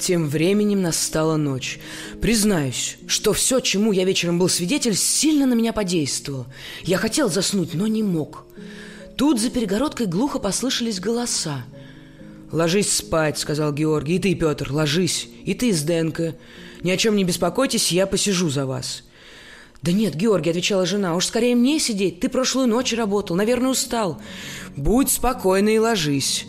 Тем 0.02 0.26
временем 0.26 0.82
настала 0.82 1.36
ночь. 1.36 1.78
Признаюсь, 2.20 2.98
что 3.06 3.32
все, 3.32 3.60
чему 3.60 3.92
я 3.92 4.04
вечером 4.04 4.36
был 4.36 4.48
свидетель, 4.48 4.96
сильно 4.96 5.46
на 5.46 5.54
меня 5.54 5.72
подействовало. 5.72 6.46
Я 6.82 6.98
хотел 6.98 7.30
заснуть, 7.30 7.74
но 7.74 7.86
не 7.86 8.02
мог. 8.02 8.46
Тут 9.16 9.40
за 9.40 9.48
перегородкой 9.48 10.06
глухо 10.06 10.40
послышались 10.40 10.98
голоса. 10.98 11.64
«Ложись 12.50 12.92
спать»,— 12.92 13.38
сказал 13.38 13.72
Георгий. 13.72 14.16
«И 14.16 14.18
ты, 14.18 14.34
Петр, 14.34 14.72
ложись. 14.72 15.28
И 15.44 15.54
ты, 15.54 15.72
Сденко. 15.72 16.34
Ни 16.82 16.90
о 16.90 16.96
чем 16.96 17.14
не 17.14 17.22
беспокойтесь, 17.22 17.92
я 17.92 18.06
посижу 18.08 18.50
за 18.50 18.66
вас». 18.66 19.04
«Да 19.82 19.92
нет, 19.92 20.14
Георгий»,— 20.14 20.50
отвечала 20.50 20.84
жена,— 20.84 21.14
«уж 21.16 21.26
скорее 21.26 21.54
мне 21.54 21.78
сидеть. 21.78 22.18
Ты 22.18 22.28
прошлую 22.28 22.66
ночь 22.66 22.92
работал, 22.92 23.36
наверное, 23.36 23.70
устал». 23.70 24.20
«Будь 24.76 25.10
спокойный 25.10 25.76
и 25.76 25.78
ложись». 25.78 26.46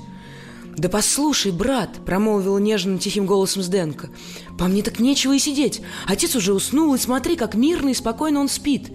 «Да 0.75 0.89
послушай, 0.89 1.51
брат»,— 1.51 1.99
промолвил 2.05 2.57
нежным 2.57 2.97
тихим 2.97 3.25
голосом 3.25 3.61
Сденко,— 3.61 4.09
«по 4.57 4.65
мне 4.65 4.81
так 4.81 4.99
нечего 4.99 5.33
и 5.33 5.39
сидеть. 5.39 5.81
Отец 6.07 6.35
уже 6.35 6.53
уснул, 6.53 6.95
и 6.95 6.97
смотри, 6.97 7.35
как 7.35 7.53
мирно 7.53 7.89
и 7.89 7.93
спокойно 7.93 8.39
он 8.39 8.49
спит». 8.49 8.91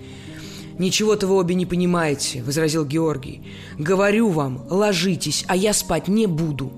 «Ничего-то 0.79 1.27
вы 1.27 1.35
обе 1.37 1.55
не 1.55 1.67
понимаете»,— 1.67 2.43
возразил 2.45 2.85
Георгий. 2.85 3.43
«Говорю 3.79 4.29
вам, 4.31 4.65
ложитесь, 4.71 5.45
а 5.49 5.57
я 5.57 5.73
спать 5.73 6.09
не 6.09 6.27
буду». 6.27 6.73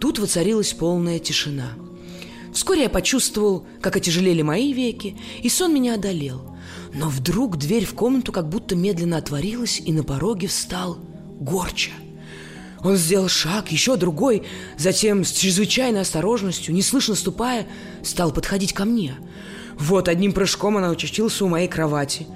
Тут 0.00 0.18
воцарилась 0.18 0.72
полная 0.72 1.18
тишина. 1.18 1.72
Вскоре 2.52 2.84
я 2.84 2.88
почувствовал, 2.88 3.66
как 3.80 3.96
отяжелели 3.96 4.42
мои 4.42 4.72
веки, 4.72 5.16
и 5.42 5.48
сон 5.48 5.74
меня 5.74 5.94
одолел. 5.94 6.56
Но 6.94 7.08
вдруг 7.08 7.56
дверь 7.56 7.84
в 7.84 7.94
комнату 7.94 8.32
как 8.32 8.48
будто 8.48 8.74
медленно 8.74 9.18
отворилась, 9.18 9.80
и 9.84 9.92
на 9.92 10.02
пороге 10.02 10.48
встал 10.48 10.98
Горча. 11.38 11.92
Он 12.82 12.96
сделал 12.96 13.28
шаг, 13.28 13.70
еще 13.70 13.96
другой, 13.96 14.42
затем 14.78 15.24
с 15.24 15.32
чрезвычайной 15.32 16.00
осторожностью, 16.00 16.74
неслышно 16.74 17.14
ступая, 17.14 17.66
стал 18.02 18.32
подходить 18.32 18.72
ко 18.72 18.84
мне. 18.84 19.16
Вот 19.78 20.08
одним 20.08 20.32
прыжком 20.32 20.76
он 20.76 20.84
очутился 20.84 21.44
у 21.44 21.48
моей 21.48 21.68
кровати. 21.68 22.26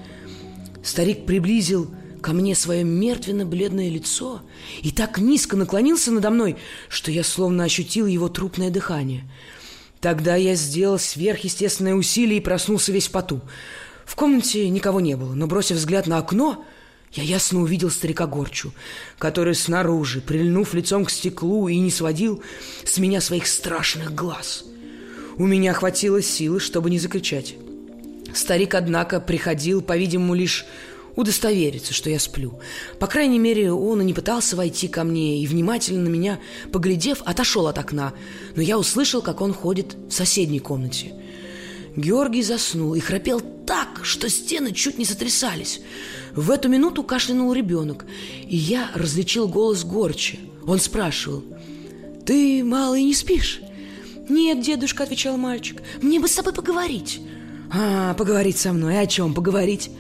Старик 0.83 1.25
приблизил 1.25 1.91
ко 2.21 2.33
мне 2.33 2.55
свое 2.55 2.85
мертвенно-бледное 2.85 3.91
лицо 3.91 4.41
и 4.83 4.91
так 4.91 5.19
низко 5.19 5.57
наклонился 5.57 6.11
надо 6.11 6.31
мной, 6.31 6.57
что 6.89 7.11
я 7.11 7.23
словно 7.23 7.65
ощутил 7.65 8.07
его 8.07 8.29
трупное 8.29 8.71
дыхание. 8.71 9.25
Тогда 10.01 10.37
я 10.37 10.55
сделал 10.55 10.99
сверхъестественное 10.99 11.95
усилие 11.95 12.39
и 12.39 12.43
проснулся 12.43 12.93
весь 12.93 13.09
в 13.09 13.11
поту. 13.11 13.41
В 14.05 14.17
комнате 14.17 14.69
никого 14.69 15.01
не 15.01 15.17
было, 15.17 15.33
но, 15.35 15.47
бросив 15.47 15.77
взгляд 15.77 16.07
на 16.07 16.19
окно, 16.19 16.65
Я 17.15 17.23
ясно 17.23 17.61
увидел 17.61 17.91
старика 17.91 18.27
Горчу, 18.27 18.73
который 19.19 19.55
снаружи, 19.55 20.21
прильнув 20.21 20.75
лицом 20.75 21.05
к 21.05 21.11
стеклу 21.11 21.69
и 21.69 21.79
не 21.79 21.91
сводил 21.91 22.43
с 22.85 22.99
меня 22.99 23.21
своих 23.21 23.47
страшных 23.47 24.15
глаз. 24.15 24.65
У 25.37 25.47
меня 25.47 25.73
хватило 25.75 26.21
силы, 26.21 26.59
чтобы 26.59 26.91
не 26.91 26.99
закричать. 26.99 27.55
Старик, 28.35 28.75
однако, 28.75 29.21
приходил, 29.21 29.81
по-видимому, 29.81 30.35
лишь 30.35 30.67
удостовериться, 31.15 31.95
что 31.95 32.11
я 32.11 32.19
сплю. 32.19 32.59
По 32.99 33.07
крайней 33.07 33.39
мере, 33.39 33.73
он 33.73 34.01
и 34.01 34.05
не 34.05 34.13
пытался 34.13 34.57
войти 34.57 34.89
ко 34.89 35.05
мне, 35.05 35.41
и, 35.41 35.47
внимательно 35.47 36.03
на 36.03 36.09
меня 36.09 36.41
поглядев, 36.73 37.23
отошел 37.25 37.69
от 37.69 37.79
окна. 37.79 38.13
Но 38.57 38.63
я 38.63 38.77
услышал, 38.77 39.23
как 39.23 39.41
он 39.41 39.55
ходит 39.55 39.95
в 40.09 40.13
соседней 40.13 40.59
комнате. 40.59 41.15
Георгий 41.97 42.43
заснул 42.43 42.95
и 42.95 43.01
храпел 43.01 43.41
так, 43.41 44.01
что 44.03 44.29
стены 44.29 44.73
чуть 44.73 44.99
не 44.99 45.05
сотрясались. 45.05 45.81
В 46.35 46.51
эту 46.51 46.69
минуту 46.69 47.05
кашлянул 47.05 47.53
ребенок, 47.53 48.05
и 48.47 48.57
я 48.57 48.91
различил 48.95 49.49
голос 49.49 49.85
Горчи. 49.85 50.41
Он 50.67 50.79
спрашивал, 50.81 51.45
«Ты, 52.27 52.65
малый, 52.65 53.05
не 53.05 53.15
спишь?» 53.15 53.61
«Нет, 54.29 54.63
дедушка»,— 54.63 55.03
отвечал 55.05 55.37
мальчик, 55.37 55.83
«мне 56.01 56.19
бы 56.19 56.29
с 56.29 56.35
тобой 56.35 56.53
поговорить». 56.53 57.21
«А, 57.71 58.15
поговорить 58.15 58.57
со 58.57 58.73
мной? 58.73 58.99
О 58.99 59.07
чем 59.07 59.35
поговорить?» 59.35 59.91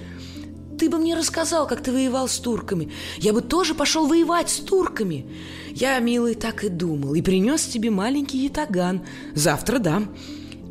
Ты 0.78 0.90
бы 0.90 0.98
мне 0.98 1.14
рассказал, 1.14 1.68
как 1.68 1.82
ты 1.82 1.92
воевал 1.92 2.28
с 2.28 2.38
турками. 2.38 2.90
Я 3.18 3.32
бы 3.32 3.42
тоже 3.42 3.74
пошел 3.74 4.06
воевать 4.06 4.50
с 4.50 4.56
турками. 4.58 5.26
Я, 5.70 5.98
милый, 6.00 6.34
так 6.34 6.64
и 6.64 6.68
думал. 6.68 7.14
И 7.14 7.22
принес 7.22 7.64
тебе 7.66 7.90
маленький 7.90 8.38
ятаган. 8.38 9.02
Завтра 9.34 9.78
дам. 9.78 10.14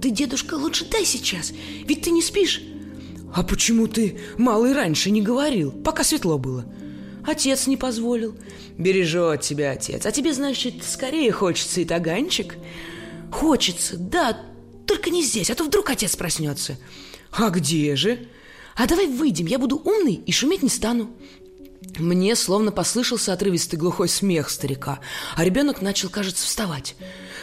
Ты, 0.04 0.10
дедушка, 0.10 0.56
лучше 0.56 0.84
дай 0.84 1.06
сейчас. 1.06 1.54
Ведь 1.86 2.02
ты 2.02 2.12
не 2.12 2.22
спишь. 2.22 2.62
А 3.34 3.42
почему 3.42 3.88
ты, 3.88 4.20
малый, 4.38 4.74
раньше 4.74 5.10
не 5.12 5.22
говорил, 5.22 5.72
пока 5.72 6.04
светло 6.04 6.38
было? 6.38 6.66
Отец 7.26 7.68
не 7.68 7.78
позволил. 7.78 8.36
Бережет 8.78 9.40
тебя 9.40 9.72
отец. 9.72 10.06
А 10.06 10.12
тебе, 10.12 10.34
значит, 10.34 10.84
скорее 10.84 11.32
хочется 11.32 11.80
и 11.80 11.86
таганчик? 11.86 12.58
Хочется, 13.32 13.96
да, 13.98 14.38
только 14.86 15.10
не 15.10 15.24
здесь, 15.24 15.50
а 15.50 15.56
то 15.56 15.64
вдруг 15.64 15.90
отец 15.90 16.18
проснется. 16.18 16.78
А 17.32 17.50
где 17.50 17.96
же? 17.96 18.28
А 18.76 18.88
давай 18.88 19.08
выйдем, 19.08 19.46
я 19.46 19.58
буду 19.58 19.78
умный 19.78 20.16
и 20.16 20.34
шуметь 20.34 20.64
не 20.64 20.70
стану. 20.70 21.12
Мне 21.98 22.36
словно 22.36 22.72
послышался 22.72 23.34
отрывистый 23.34 23.78
глухой 23.78 24.10
смех 24.10 24.50
старика, 24.50 25.00
а 25.36 25.44
ребенок 25.44 25.82
начал, 25.82 26.10
кажется, 26.10 26.46
вставать. 26.46 26.96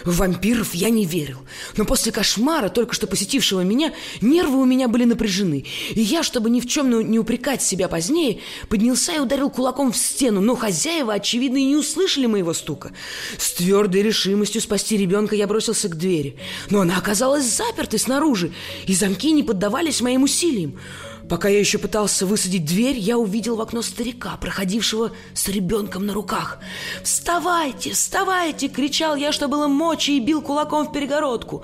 В 0.04 0.16
вампиров 0.16 0.74
я 0.74 0.88
не 0.88 1.04
верил, 1.04 1.38
но 1.76 1.84
после 1.84 2.10
кошмара, 2.10 2.68
только 2.68 2.94
что 2.94 3.06
посетившего 3.06 3.60
меня, 3.60 3.92
нервы 4.20 4.60
у 4.60 4.64
меня 4.64 4.88
были 4.88 5.04
напряжены, 5.04 5.66
и 5.90 6.00
я, 6.00 6.22
чтобы 6.22 6.50
ни 6.50 6.60
в 6.60 6.66
чем 6.66 7.10
не 7.10 7.18
упрекать 7.18 7.62
себя 7.62 7.86
позднее, 7.86 8.40
поднялся 8.68 9.12
и 9.12 9.18
ударил 9.18 9.50
кулаком 9.50 9.92
в 9.92 9.96
стену, 9.96 10.40
но 10.40 10.56
хозяева, 10.56 11.12
очевидно, 11.12 11.58
и 11.58 11.66
не 11.66 11.76
услышали 11.76 12.26
моего 12.26 12.54
стука. 12.54 12.92
С 13.38 13.52
твердой 13.52 14.02
решимостью 14.02 14.62
спасти 14.62 14.96
ребенка 14.96 15.36
я 15.36 15.46
бросился 15.46 15.88
к 15.88 15.96
двери, 15.96 16.36
но 16.70 16.80
она 16.80 16.96
оказалась 16.96 17.44
запертой 17.44 17.98
снаружи, 17.98 18.52
и 18.86 18.94
замки 18.94 19.30
не 19.32 19.42
поддавались 19.42 20.00
моим 20.00 20.22
усилиям. 20.22 20.78
Пока 21.30 21.48
я 21.48 21.60
еще 21.60 21.78
пытался 21.78 22.26
высадить 22.26 22.64
дверь, 22.64 22.98
я 22.98 23.16
увидел 23.16 23.54
в 23.54 23.60
окно 23.60 23.82
старика, 23.82 24.36
проходившего 24.36 25.12
с 25.32 25.46
ребенком 25.46 26.04
на 26.04 26.12
руках. 26.12 26.58
«Вставайте, 27.04 27.92
вставайте!»— 27.92 28.66
кричал 28.68 29.14
я, 29.14 29.30
что 29.30 29.46
было 29.46 29.68
мочи, 29.68 30.16
и 30.16 30.20
бил 30.20 30.42
кулаком 30.42 30.88
в 30.88 30.92
перегородку. 30.92 31.62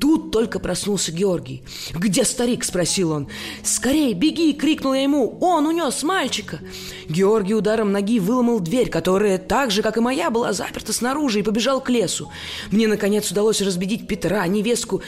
Тут 0.00 0.32
только 0.32 0.58
проснулся 0.58 1.12
Георгий. 1.12 1.62
«Где 1.94 2.24
старик?»– 2.24 2.64
спросил 2.64 3.12
он. 3.12 3.28
«Скорей, 3.62 4.12
беги!»– 4.12 4.52
крикнул 4.54 4.92
я 4.92 5.02
ему. 5.02 5.38
«Он 5.40 5.66
унес 5.66 6.02
мальчика!» 6.02 6.60
Георгий 7.08 7.54
ударом 7.54 7.92
ноги 7.92 8.20
выломал 8.20 8.60
дверь, 8.60 8.90
которая 8.90 9.38
так 9.38 9.70
же, 9.70 9.82
как 9.82 9.96
и 9.96 10.00
моя, 10.00 10.30
была 10.30 10.52
заперта 10.52 10.92
снаружи, 10.92 11.40
и 11.40 11.42
побежал 11.42 11.80
к 11.80 11.88
лесу. 11.88 12.30
Мне, 12.70 12.88
наконец, 12.88 13.30
удалось 13.30 13.62
разбедить 13.62 14.06
Петра, 14.06 14.46
невестку 14.46 15.02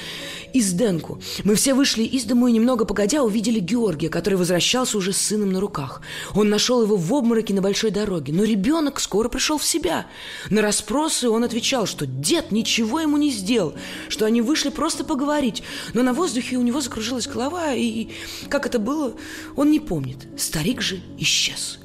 и 0.53 0.61
Сденку. 0.61 1.21
Мы 1.45 1.55
все 1.55 1.75
вышли 1.75 2.03
из 2.03 2.25
дому 2.25 2.49
и 2.49 2.53
немного 2.53 2.85
погодя 2.85 3.23
увидели 3.23 3.61
Георгия, 3.61 4.09
который 4.09 4.35
возвращался 4.35 4.99
уже 4.99 5.13
с 5.13 5.19
сыном 5.19 5.53
на 5.53 5.61
руках. 5.61 6.03
Он 6.35 6.49
нашел 6.49 6.83
его 6.83 6.97
в 6.97 7.15
обмороке 7.15 7.55
на 7.55 7.63
большой 7.63 7.91
дороге, 7.91 8.33
но 8.33 8.45
ребенок 8.45 9.01
скоро 9.01 9.29
пришел 9.29 9.59
в 9.59 9.65
себя. 9.65 10.07
На 10.51 10.63
расспросы 10.63 11.29
он 11.29 11.45
отвечал, 11.45 11.87
что 11.87 12.07
дед 12.07 12.53
ничего 12.53 13.01
ему 13.01 13.17
не 13.17 13.31
сделал, 13.31 13.75
что 14.09 14.27
они 14.27 14.43
вышли 14.43 14.71
просто 14.71 15.05
поговорить, 15.05 15.63
но 15.95 16.03
на 16.03 16.13
воздухе 16.13 16.57
у 16.57 16.63
него 16.63 16.81
закружилась 16.81 17.27
голова, 17.27 17.75
и 17.75 18.09
как 18.49 18.67
это 18.67 18.79
было, 18.79 19.15
он 19.57 19.71
не 19.71 19.81
помнит. 19.81 20.27
Старик 20.37 20.81
же 20.81 21.01
исчез. 21.19 21.79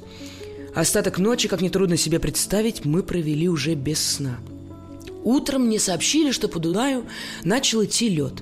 Остаток 0.74 1.18
ночи, 1.18 1.48
как 1.48 1.60
нетрудно 1.60 1.96
себе 1.96 2.18
представить, 2.18 2.84
мы 2.84 3.02
провели 3.02 3.48
уже 3.48 3.74
без 3.74 4.00
сна. 4.00 4.38
Утром 5.24 5.66
мне 5.66 5.78
сообщили, 5.78 6.32
что 6.32 6.48
по 6.48 6.58
Дунаю 6.58 7.06
начал 7.44 7.84
идти 7.84 8.08
лед. 8.08 8.34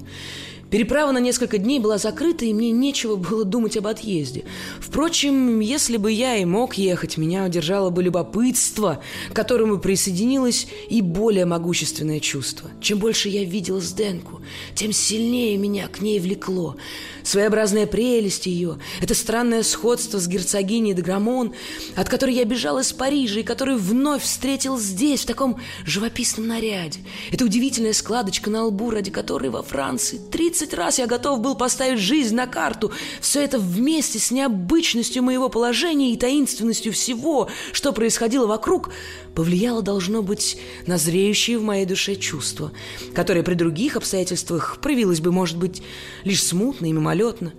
Переправа 0.71 1.11
на 1.11 1.19
несколько 1.19 1.59
дней 1.59 1.81
была 1.81 1.99
закрыта, 1.99 2.45
и 2.45 2.55
мне 2.55 2.71
нечего 2.71 3.17
было 3.17 3.45
думать 3.45 3.77
об 3.77 3.89
отъезде. 3.89 4.45
Впрочем, 4.79 5.59
если 5.59 5.97
бы 5.97 6.13
я 6.13 6.37
и 6.37 6.45
мог 6.45 6.75
ехать, 6.75 7.17
меня 7.17 7.45
удержало 7.45 7.91
бы 7.91 8.05
любопытство, 8.05 9.03
к 9.31 9.35
которому 9.35 9.79
присоединилось 9.79 10.69
и 10.89 11.03
более 11.03 11.45
могущественное 11.45 12.21
чувство. 12.21 12.71
Чем 12.81 12.99
больше 12.99 13.29
я 13.29 13.43
видел 13.43 13.81
Сденку, 13.81 14.43
тем 14.77 14.93
сильнее 14.93 15.57
меня 15.57 15.89
к 15.89 16.01
ней 16.01 16.21
влекло. 16.21 16.77
Своеобразная 17.25 17.87
прелесть 17.87 18.47
ее, 18.47 18.79
это 19.01 19.15
странное 19.15 19.65
сходство 19.65 20.19
с 20.19 20.29
герцогиней 20.29 20.95
Деграмон, 20.95 21.53
от 21.97 22.09
которой 22.09 22.35
я 22.35 22.45
бежал 22.45 22.79
из 22.79 22.93
Парижа 22.93 23.41
и 23.41 23.45
которую 23.45 23.79
вновь 23.79 24.23
встретил 24.23 24.79
здесь, 24.79 25.23
в 25.23 25.27
таком 25.27 25.59
живописном 25.85 26.47
наряде. 26.47 27.01
Это 27.33 27.45
удивительная 27.45 27.93
складочка 27.93 28.51
на 28.51 28.65
лбу, 28.67 28.91
ради 28.91 29.11
которой 29.11 29.51
во 29.51 29.63
Франции 29.63 30.21
30 30.31 30.60
раз 30.75 30.99
я 30.99 31.07
готов 31.07 31.41
был 31.41 31.55
поставить 31.55 31.99
жизнь 31.99 32.35
на 32.35 32.47
карту. 32.47 32.93
Все 33.21 33.43
это 33.43 33.59
вместе 33.59 34.19
с 34.19 34.31
необычностью 34.31 35.23
моего 35.23 35.49
положения 35.49 36.13
и 36.13 36.17
таинственностью 36.17 36.93
всего, 36.93 37.49
что 37.73 37.93
происходило 37.93 38.47
вокруг, 38.47 38.91
повлияло, 39.35 39.83
должно 39.83 40.23
быть, 40.23 40.59
на 40.87 40.99
зреющие 40.99 41.59
в 41.59 41.63
моей 41.63 41.87
душе 41.87 42.17
чувства, 42.17 42.73
которое 43.15 43.43
при 43.43 43.55
других 43.55 43.97
обстоятельствах 43.97 44.79
проявилось 44.81 45.21
бы, 45.21 45.33
может 45.33 45.59
быть, 45.59 45.83
лишь 46.25 46.45
смутно 46.45 46.87
и 46.87 46.93
мимолетно. 46.93 47.53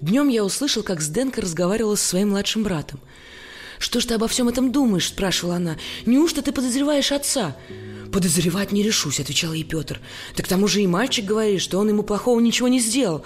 Днем 0.00 0.28
я 0.28 0.44
услышал, 0.44 0.82
как 0.82 1.00
Сденка 1.00 1.40
разговаривала 1.40 1.94
со 1.94 2.06
своим 2.06 2.30
младшим 2.30 2.62
братом. 2.62 3.00
«Что 3.78 4.00
ж 4.00 4.06
ты 4.06 4.14
обо 4.14 4.28
всем 4.28 4.48
этом 4.48 4.72
думаешь?»– 4.72 5.08
спрашивала 5.08 5.56
она. 5.56 5.76
«Неужто 6.06 6.42
ты 6.42 6.52
подозреваешь 6.52 7.12
отца?» 7.12 7.56
«Подозревать 8.12 8.72
не 8.72 8.82
решусь»,– 8.82 9.20
отвечал 9.20 9.52
ей 9.52 9.64
Петр. 9.64 10.00
«Так 10.36 10.46
к 10.46 10.48
тому 10.48 10.68
же 10.68 10.82
и 10.82 10.86
мальчик 10.86 11.24
говорит, 11.24 11.60
что 11.60 11.78
он 11.78 11.88
ему 11.88 12.02
плохого 12.02 12.38
ничего 12.40 12.68
не 12.68 12.80
сделал. 12.80 13.24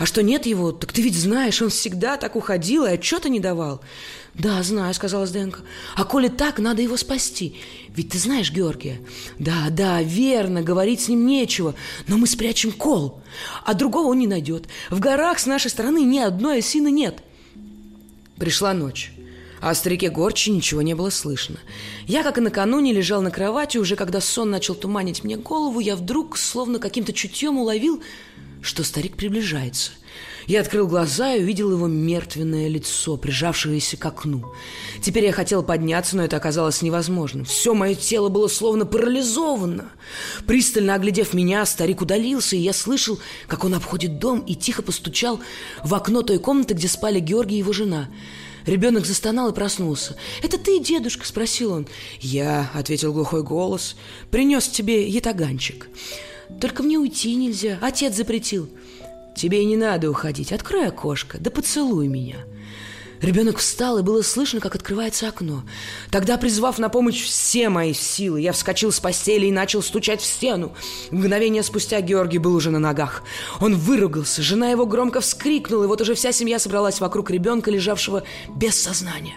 А 0.00 0.06
что 0.06 0.22
нет 0.22 0.46
его, 0.46 0.72
так 0.72 0.94
ты 0.94 1.02
ведь 1.02 1.14
знаешь, 1.14 1.60
он 1.60 1.68
всегда 1.68 2.16
так 2.16 2.34
уходил 2.34 2.86
и 2.86 2.90
отчета 2.90 3.28
не 3.28 3.38
давал. 3.38 3.82
Да, 4.32 4.62
знаю, 4.62 4.94
сказала 4.94 5.26
Сденко. 5.26 5.60
А 5.94 6.04
коли 6.04 6.28
так, 6.28 6.58
надо 6.58 6.80
его 6.80 6.96
спасти. 6.96 7.56
Ведь 7.88 8.08
ты 8.08 8.18
знаешь 8.18 8.50
Георгия. 8.50 9.02
Да, 9.38 9.66
да, 9.68 10.00
верно, 10.00 10.62
говорить 10.62 11.02
с 11.02 11.08
ним 11.08 11.26
нечего. 11.26 11.74
Но 12.06 12.16
мы 12.16 12.26
спрячем 12.26 12.72
кол. 12.72 13.20
А 13.66 13.74
другого 13.74 14.06
он 14.06 14.20
не 14.20 14.26
найдет. 14.26 14.68
В 14.88 15.00
горах 15.00 15.38
с 15.38 15.44
нашей 15.44 15.70
стороны 15.70 16.02
ни 16.02 16.18
одной 16.18 16.60
осины 16.60 16.90
нет. 16.90 17.22
Пришла 18.38 18.72
ночь. 18.72 19.12
А 19.60 19.70
о 19.70 19.74
старике 19.74 20.10
Горчи 20.10 20.50
ничего 20.50 20.82
не 20.82 20.94
было 20.94 21.10
слышно. 21.10 21.58
Я, 22.06 22.22
как 22.22 22.38
и 22.38 22.40
накануне, 22.40 22.92
лежал 22.92 23.20
на 23.20 23.30
кровати, 23.30 23.78
уже 23.78 23.94
когда 23.94 24.20
сон 24.20 24.50
начал 24.50 24.74
туманить 24.74 25.22
мне 25.22 25.36
голову, 25.36 25.80
я 25.80 25.96
вдруг, 25.96 26.38
словно 26.38 26.78
каким-то 26.78 27.12
чутьем 27.12 27.58
уловил, 27.58 28.02
что 28.62 28.84
старик 28.84 29.16
приближается. 29.16 29.92
Я 30.46 30.62
открыл 30.62 30.88
глаза 30.88 31.34
и 31.34 31.42
увидел 31.42 31.70
его 31.70 31.86
мертвенное 31.86 32.68
лицо, 32.68 33.16
прижавшееся 33.16 33.96
к 33.96 34.04
окну. 34.04 34.52
Теперь 35.00 35.26
я 35.26 35.32
хотел 35.32 35.62
подняться, 35.62 36.16
но 36.16 36.24
это 36.24 36.36
оказалось 36.36 36.82
невозможным. 36.82 37.44
Все 37.44 37.74
мое 37.74 37.94
тело 37.94 38.30
было 38.30 38.48
словно 38.48 38.84
парализовано. 38.84 39.90
Пристально 40.46 40.94
оглядев 40.94 41.34
меня, 41.34 41.64
старик 41.66 42.00
удалился, 42.00 42.56
и 42.56 42.60
я 42.60 42.72
слышал, 42.72 43.20
как 43.46 43.64
он 43.64 43.74
обходит 43.74 44.18
дом 44.18 44.40
и 44.40 44.54
тихо 44.54 44.82
постучал 44.82 45.40
в 45.84 45.94
окно 45.94 46.22
той 46.22 46.38
комнаты, 46.38 46.74
где 46.74 46.88
спали 46.88 47.20
Георгий 47.20 47.56
и 47.56 47.58
его 47.58 47.72
жена. 47.72 48.08
Ребенок 48.66 49.06
застонал 49.06 49.50
и 49.50 49.54
проснулся. 49.54 50.16
«Это 50.42 50.58
ты, 50.58 50.80
дедушка?»– 50.80 51.26
спросил 51.26 51.72
он. 51.72 51.88
«Я»,– 52.20 52.70
ответил 52.74 53.12
глухой 53.12 53.42
голос,– 53.42 53.96
«принес 54.30 54.68
тебе 54.68 55.08
ятаганчик». 55.08 55.88
Только 56.58 56.82
мне 56.82 56.98
уйти 56.98 57.34
нельзя, 57.34 57.78
отец 57.80 58.14
запретил. 58.16 58.68
Тебе 59.36 59.62
и 59.62 59.66
не 59.66 59.76
надо 59.76 60.10
уходить, 60.10 60.52
открой 60.52 60.88
окошко, 60.88 61.38
да 61.38 61.50
поцелуй 61.50 62.08
меня. 62.08 62.44
Ребенок 63.20 63.58
встал, 63.58 63.98
и 63.98 64.02
было 64.02 64.22
слышно, 64.22 64.60
как 64.60 64.74
открывается 64.74 65.28
окно. 65.28 65.62
Тогда, 66.10 66.38
призвав 66.38 66.78
на 66.78 66.88
помощь 66.88 67.22
все 67.22 67.68
мои 67.68 67.92
силы, 67.92 68.40
я 68.40 68.52
вскочил 68.52 68.92
с 68.92 69.00
постели 69.00 69.46
и 69.46 69.52
начал 69.52 69.82
стучать 69.82 70.22
в 70.22 70.26
стену. 70.26 70.74
Мгновение 71.10 71.62
спустя 71.62 72.00
Георгий 72.00 72.38
был 72.38 72.54
уже 72.54 72.70
на 72.70 72.78
ногах. 72.78 73.22
Он 73.60 73.76
выругался, 73.76 74.42
жена 74.42 74.70
его 74.70 74.86
громко 74.86 75.20
вскрикнула, 75.20 75.84
и 75.84 75.86
вот 75.86 76.00
уже 76.00 76.14
вся 76.14 76.32
семья 76.32 76.58
собралась 76.58 77.00
вокруг 77.00 77.30
ребенка, 77.30 77.70
лежавшего 77.70 78.22
без 78.48 78.80
сознания. 78.80 79.34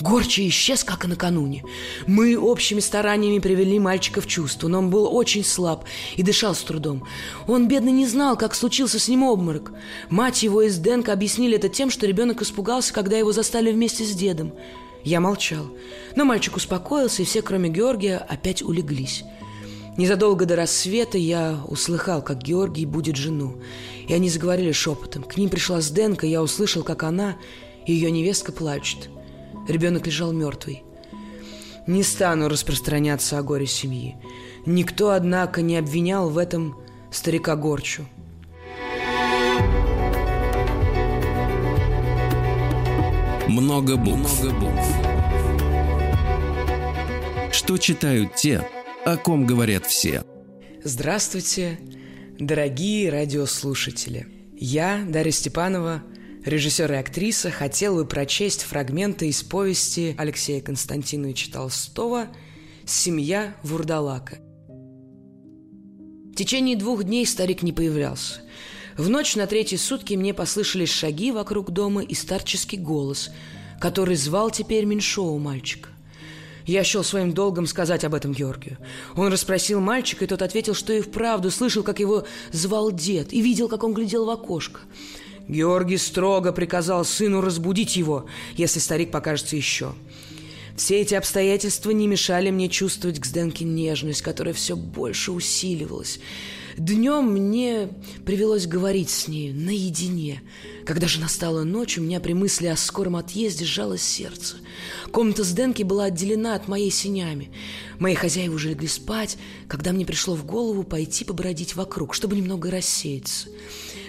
Горчи 0.00 0.48
исчез, 0.48 0.84
как 0.84 1.04
и 1.04 1.08
накануне. 1.08 1.64
Мы 2.06 2.38
общими 2.38 2.80
стараниями 2.80 3.40
привели 3.40 3.78
мальчика 3.78 4.20
в 4.20 4.26
чувство, 4.26 4.68
но 4.68 4.78
он 4.78 4.90
был 4.90 5.14
очень 5.14 5.44
слаб 5.44 5.84
и 6.16 6.22
дышал 6.22 6.54
с 6.54 6.62
трудом. 6.62 7.04
Он, 7.46 7.66
бедный, 7.66 7.92
не 7.92 8.06
знал, 8.06 8.36
как 8.36 8.54
случился 8.54 8.98
с 8.98 9.08
ним 9.08 9.24
обморок. 9.24 9.72
Мать 10.08 10.42
его 10.42 10.62
из 10.62 10.78
Денка 10.78 11.12
объяснили 11.12 11.56
это 11.56 11.68
тем, 11.68 11.90
что 11.90 12.06
ребенок 12.06 12.42
испугался, 12.42 12.92
когда 12.92 13.16
его 13.16 13.32
застали 13.32 13.72
вместе 13.72 14.04
с 14.04 14.10
дедом. 14.10 14.52
Я 15.04 15.20
молчал. 15.20 15.66
Но 16.14 16.24
мальчик 16.24 16.56
успокоился, 16.56 17.22
и 17.22 17.24
все, 17.24 17.42
кроме 17.42 17.68
Георгия, 17.68 18.18
опять 18.18 18.62
улеглись. 18.62 19.24
Незадолго 19.96 20.46
до 20.46 20.54
рассвета 20.54 21.18
я 21.18 21.58
услыхал, 21.66 22.22
как 22.22 22.38
Георгий 22.38 22.86
будет 22.86 23.16
жену. 23.16 23.56
И 24.06 24.14
они 24.14 24.30
заговорили 24.30 24.70
шепотом. 24.70 25.24
К 25.24 25.36
ним 25.36 25.50
пришла 25.50 25.80
Сденка, 25.80 26.24
я 26.24 26.40
услышал, 26.40 26.84
как 26.84 27.02
она 27.02 27.36
и 27.84 27.92
ее 27.92 28.10
невестка 28.10 28.52
плачут. 28.52 29.08
Ребенок 29.68 30.06
лежал 30.06 30.32
мертвый. 30.32 30.82
Не 31.86 32.02
стану 32.02 32.48
распространяться 32.48 33.38
о 33.38 33.42
горе 33.42 33.66
семьи. 33.66 34.16
Никто, 34.64 35.10
однако, 35.10 35.60
не 35.60 35.76
обвинял 35.76 36.30
в 36.30 36.38
этом 36.38 36.80
старика 37.10 37.54
Горчу. 37.54 38.04
Много 43.46 43.96
букв. 43.96 44.42
Много 44.42 44.58
букв. 44.58 44.86
Что 47.52 47.76
читают 47.76 48.34
те, 48.34 48.66
о 49.04 49.16
ком 49.18 49.44
говорят 49.44 49.84
все? 49.84 50.22
Здравствуйте, 50.82 51.78
дорогие 52.38 53.10
радиослушатели. 53.10 54.26
Я, 54.56 55.04
Дарья 55.06 55.32
Степанова, 55.32 56.02
режиссер 56.44 56.92
и 56.92 56.96
актриса, 56.96 57.50
хотел 57.50 57.96
бы 57.96 58.04
прочесть 58.04 58.62
фрагменты 58.62 59.28
из 59.28 59.42
повести 59.42 60.14
Алексея 60.18 60.60
Константиновича 60.60 61.52
Толстого 61.52 62.28
«Семья 62.84 63.54
Вурдалака». 63.62 64.38
В 66.32 66.34
течение 66.36 66.76
двух 66.76 67.04
дней 67.04 67.26
старик 67.26 67.62
не 67.62 67.72
появлялся. 67.72 68.40
В 68.96 69.08
ночь 69.08 69.36
на 69.36 69.46
третьи 69.46 69.76
сутки 69.76 70.14
мне 70.14 70.34
послышались 70.34 70.90
шаги 70.90 71.32
вокруг 71.32 71.70
дома 71.70 72.02
и 72.02 72.14
старческий 72.14 72.78
голос, 72.78 73.30
который 73.80 74.16
звал 74.16 74.50
теперь 74.50 74.84
меньшого 74.84 75.38
мальчика. 75.38 75.88
Я 76.68 76.84
счел 76.84 77.02
своим 77.02 77.32
долгом 77.32 77.66
сказать 77.66 78.04
об 78.04 78.12
этом 78.12 78.32
Георгию. 78.32 78.76
Он 79.16 79.32
расспросил 79.32 79.80
мальчика, 79.80 80.26
и 80.26 80.28
тот 80.28 80.42
ответил, 80.42 80.74
что 80.74 80.92
и 80.92 81.00
вправду 81.00 81.50
слышал, 81.50 81.82
как 81.82 81.98
его 81.98 82.26
звал 82.52 82.92
дед, 82.92 83.32
и 83.32 83.40
видел, 83.40 83.68
как 83.68 83.84
он 83.84 83.94
глядел 83.94 84.26
в 84.26 84.30
окошко. 84.30 84.80
Георгий 85.48 85.96
строго 85.96 86.52
приказал 86.52 87.04
сыну 87.04 87.40
разбудить 87.40 87.96
его, 87.96 88.26
если 88.54 88.78
старик 88.78 89.10
покажется 89.10 89.56
еще. 89.56 89.94
Все 90.76 91.00
эти 91.00 91.14
обстоятельства 91.14 91.90
не 91.90 92.06
мешали 92.06 92.50
мне 92.50 92.68
чувствовать 92.68 93.18
к 93.18 93.26
Сденке 93.26 93.64
нежность, 93.64 94.22
которая 94.22 94.54
все 94.54 94.76
больше 94.76 95.32
усиливалась. 95.32 96.20
Днем 96.76 97.32
мне 97.32 97.88
привелось 98.24 98.68
говорить 98.68 99.10
с 99.10 99.26
ней 99.26 99.52
наедине. 99.52 100.42
Когда 100.86 101.08
же 101.08 101.18
настала 101.18 101.64
ночь, 101.64 101.98
у 101.98 102.02
меня 102.02 102.20
при 102.20 102.34
мысли 102.34 102.68
о 102.68 102.76
скором 102.76 103.16
отъезде 103.16 103.64
сжалось 103.64 104.02
сердце. 104.02 104.58
Комната 105.10 105.42
Сденки 105.42 105.82
была 105.82 106.04
отделена 106.04 106.54
от 106.54 106.68
моей 106.68 106.92
синями. 106.92 107.50
Мои 107.98 108.14
хозяева 108.14 108.54
уже 108.54 108.70
легли 108.70 108.86
спать, 108.86 109.36
когда 109.66 109.92
мне 109.92 110.06
пришло 110.06 110.36
в 110.36 110.46
голову 110.46 110.84
пойти 110.84 111.24
побродить 111.24 111.74
вокруг, 111.74 112.14
чтобы 112.14 112.36
немного 112.36 112.70
рассеяться. 112.70 113.48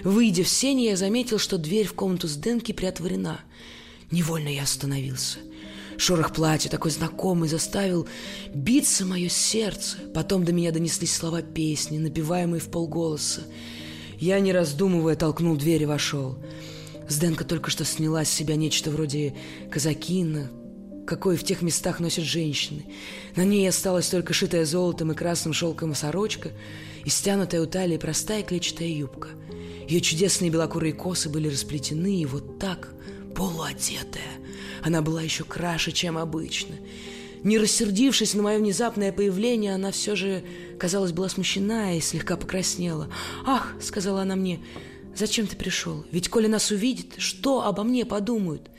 Выйдя 0.03 0.43
в 0.43 0.49
сень, 0.49 0.81
я 0.81 0.95
заметил, 0.95 1.39
что 1.39 1.57
дверь 1.57 1.87
в 1.87 1.93
комнату 1.93 2.27
Сденки 2.27 2.71
приотворена. 2.71 3.41
Невольно 4.11 4.49
я 4.49 4.63
остановился. 4.63 5.39
Шорох 5.97 6.33
платья, 6.33 6.69
такой 6.69 6.91
знакомый, 6.91 7.49
заставил 7.49 8.07
биться 8.53 9.05
мое 9.05 9.27
сердце. 9.27 9.97
Потом 10.13 10.45
до 10.45 10.53
меня 10.53 10.71
донеслись 10.71 11.13
слова 11.13 11.41
песни, 11.41 11.97
напеваемые 11.97 12.61
в 12.61 12.69
полголоса. 12.69 13.41
Я, 14.17 14.39
не 14.39 14.53
раздумывая, 14.53 15.15
толкнул 15.15 15.57
дверь 15.57 15.83
и 15.83 15.85
вошел. 15.85 16.37
Сденка 17.09 17.43
только 17.43 17.69
что 17.69 17.83
сняла 17.83 18.23
с 18.23 18.29
себя 18.29 18.55
нечто 18.55 18.91
вроде 18.91 19.35
казакина, 19.69 20.49
какой 21.05 21.35
в 21.35 21.43
тех 21.43 21.61
местах 21.61 21.99
носят 21.99 22.23
женщины. 22.23 22.85
На 23.35 23.43
ней 23.43 23.67
осталась 23.67 24.07
только 24.07 24.33
шитая 24.33 24.63
золотом 24.63 25.11
и 25.11 25.15
красным 25.15 25.53
шелком 25.53 25.95
сорочка 25.95 26.51
и 27.05 27.09
стянутая 27.09 27.61
у 27.61 27.65
талии 27.65 27.97
простая 27.97 28.43
клетчатая 28.43 28.87
юбка. 28.87 29.29
Ее 29.87 30.01
чудесные 30.01 30.51
белокурые 30.51 30.93
косы 30.93 31.29
были 31.29 31.47
расплетены, 31.47 32.21
и 32.21 32.25
вот 32.25 32.59
так, 32.59 32.93
полуодетая, 33.35 34.39
она 34.83 35.01
была 35.01 35.21
еще 35.21 35.43
краше, 35.43 35.91
чем 35.91 36.17
обычно. 36.17 36.75
Не 37.43 37.57
рассердившись 37.57 38.33
на 38.33 38.43
мое 38.43 38.59
внезапное 38.59 39.11
появление, 39.11 39.73
она 39.73 39.91
все 39.91 40.15
же, 40.15 40.43
казалось, 40.77 41.13
была 41.13 41.29
смущена 41.29 41.93
и 41.93 42.01
слегка 42.01 42.35
покраснела. 42.35 43.09
«Ах!»— 43.45 43.75
сказала 43.81 44.23
она 44.23 44.35
мне. 44.35 44.59
«Зачем 45.15 45.47
ты 45.47 45.55
пришел? 45.55 46.05
Ведь 46.11 46.29
коли 46.29 46.47
нас 46.47 46.69
увидит, 46.71 47.13
что 47.17 47.65
обо 47.65 47.83
мне 47.83 48.05
подумают?» 48.05 48.69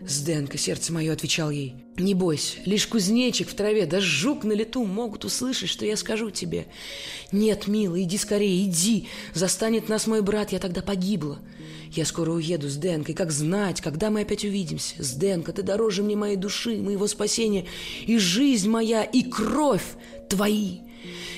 «Сденка, 0.00 0.58
сердце 0.58 0.92
мое»,— 0.92 1.12
отвечал 1.14 1.50
ей. 1.50 1.74
«Не 1.96 2.14
бойся, 2.14 2.58
лишь 2.64 2.86
кузнечик 2.86 3.48
в 3.48 3.54
траве, 3.54 3.84
да 3.84 4.00
жук 4.00 4.44
на 4.44 4.52
лету 4.52 4.84
могут 4.84 5.24
услышать, 5.24 5.68
что 5.68 5.84
я 5.84 5.96
скажу 5.96 6.30
тебе. 6.30 6.66
Нет, 7.32 7.66
милый, 7.66 8.04
иди 8.04 8.16
скорее, 8.16 8.64
иди, 8.64 9.08
застанет 9.34 9.88
нас 9.88 10.06
мой 10.06 10.22
брат, 10.22 10.52
я 10.52 10.60
тогда 10.60 10.82
погибла. 10.82 11.40
Я 11.90 12.04
скоро 12.04 12.30
уеду 12.30 12.68
с 12.68 12.76
Денкой, 12.76 13.14
как 13.14 13.32
знать, 13.32 13.80
когда 13.80 14.10
мы 14.10 14.20
опять 14.20 14.44
увидимся. 14.44 15.02
С 15.02 15.14
Денка, 15.14 15.52
ты 15.52 15.62
дороже 15.62 16.02
мне 16.02 16.14
моей 16.14 16.36
души, 16.36 16.76
моего 16.76 17.08
спасения, 17.08 17.66
и 18.06 18.18
жизнь 18.18 18.68
моя, 18.68 19.02
и 19.02 19.22
кровь 19.22 19.96
твои. 20.28 20.80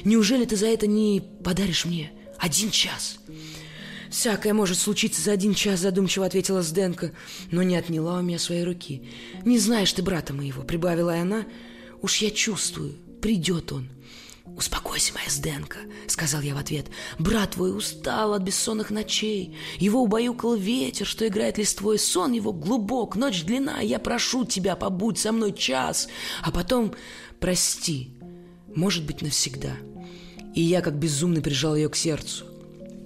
Неужели 0.04 0.44
ты 0.44 0.56
за 0.56 0.66
это 0.66 0.86
не 0.86 1.22
подаришь 1.42 1.86
мне 1.86 2.12
один 2.38 2.70
час?» 2.70 3.19
«Всякое 4.10 4.52
может 4.54 4.78
случиться 4.78 5.22
за 5.22 5.32
один 5.32 5.54
час»,— 5.54 5.80
задумчиво 5.80 6.26
ответила 6.26 6.62
Сденка, 6.62 7.12
но 7.52 7.62
не 7.62 7.76
отняла 7.76 8.18
у 8.18 8.22
меня 8.22 8.40
своей 8.40 8.64
руки. 8.64 9.08
«Не 9.44 9.58
знаешь 9.58 9.92
ты 9.92 10.02
брата 10.02 10.34
моего»,— 10.34 10.62
прибавила 10.64 11.14
она. 11.14 11.46
«Уж 12.02 12.16
я 12.16 12.30
чувствую, 12.30 12.94
придет 13.22 13.70
он». 13.70 13.88
«Успокойся, 14.56 15.14
моя 15.14 15.30
Сденка»,— 15.30 15.78
сказал 16.08 16.40
я 16.40 16.56
в 16.56 16.58
ответ. 16.58 16.86
«Брат 17.20 17.52
твой 17.52 17.76
устал 17.76 18.34
от 18.34 18.42
бессонных 18.42 18.90
ночей. 18.90 19.56
Его 19.78 20.02
убаюкал 20.02 20.56
ветер, 20.56 21.06
что 21.06 21.26
играет 21.28 21.56
листвой. 21.56 21.98
Сон 21.98 22.32
его 22.32 22.52
глубок, 22.52 23.14
ночь 23.14 23.44
длина. 23.44 23.80
Я 23.80 24.00
прошу 24.00 24.44
тебя, 24.44 24.74
побудь 24.74 25.18
со 25.18 25.30
мной 25.30 25.52
час, 25.52 26.08
а 26.42 26.50
потом 26.50 26.94
прости, 27.38 28.10
может 28.74 29.06
быть, 29.06 29.22
навсегда». 29.22 29.76
И 30.52 30.62
я, 30.62 30.80
как 30.80 30.98
безумный, 30.98 31.42
прижал 31.42 31.76
ее 31.76 31.88
к 31.88 31.94
сердцу. 31.94 32.49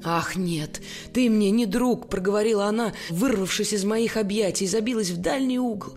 «Ах, 0.07 0.37
нет, 0.37 0.83
ты 1.14 1.31
мне 1.31 1.51
не 1.51 1.64
друг»,— 1.64 2.09
проговорила 2.11 2.67
она, 2.67 2.93
вырвавшись 3.09 3.73
из 3.73 3.85
моих 3.85 4.19
объятий, 4.19 4.67
забилась 4.67 5.09
в 5.09 5.17
дальний 5.17 5.59
угол. 5.59 5.95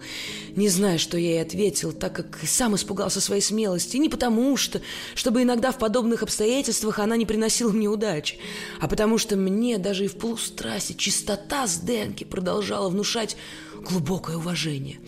Не 0.56 0.70
знаю, 0.70 0.98
что 0.98 1.18
я 1.18 1.32
ей 1.32 1.42
ответил, 1.42 1.92
так 1.92 2.16
как 2.16 2.40
сам 2.48 2.74
испугался 2.78 3.20
своей 3.20 3.42
смелости. 3.42 3.98
Не 3.98 4.08
потому 4.08 4.56
что, 4.56 4.82
чтобы 5.14 5.44
иногда 5.44 5.74
в 5.74 5.78
подобных 5.78 6.24
обстоятельствах 6.24 7.00
она 7.00 7.18
не 7.18 7.26
приносила 7.26 7.74
мне 7.74 7.90
удачи, 7.90 8.38
а 8.80 8.88
потому 8.88 9.18
что 9.18 9.36
мне 9.36 9.78
даже 9.78 10.06
и 10.06 10.08
в 10.08 10.16
полустрасти 10.16 10.96
чистота 10.96 11.68
с 11.68 11.78
Денки 11.78 12.24
продолжала 12.24 12.88
внушать 12.88 13.36
глубокое 13.76 14.38
уважение. 14.38 15.02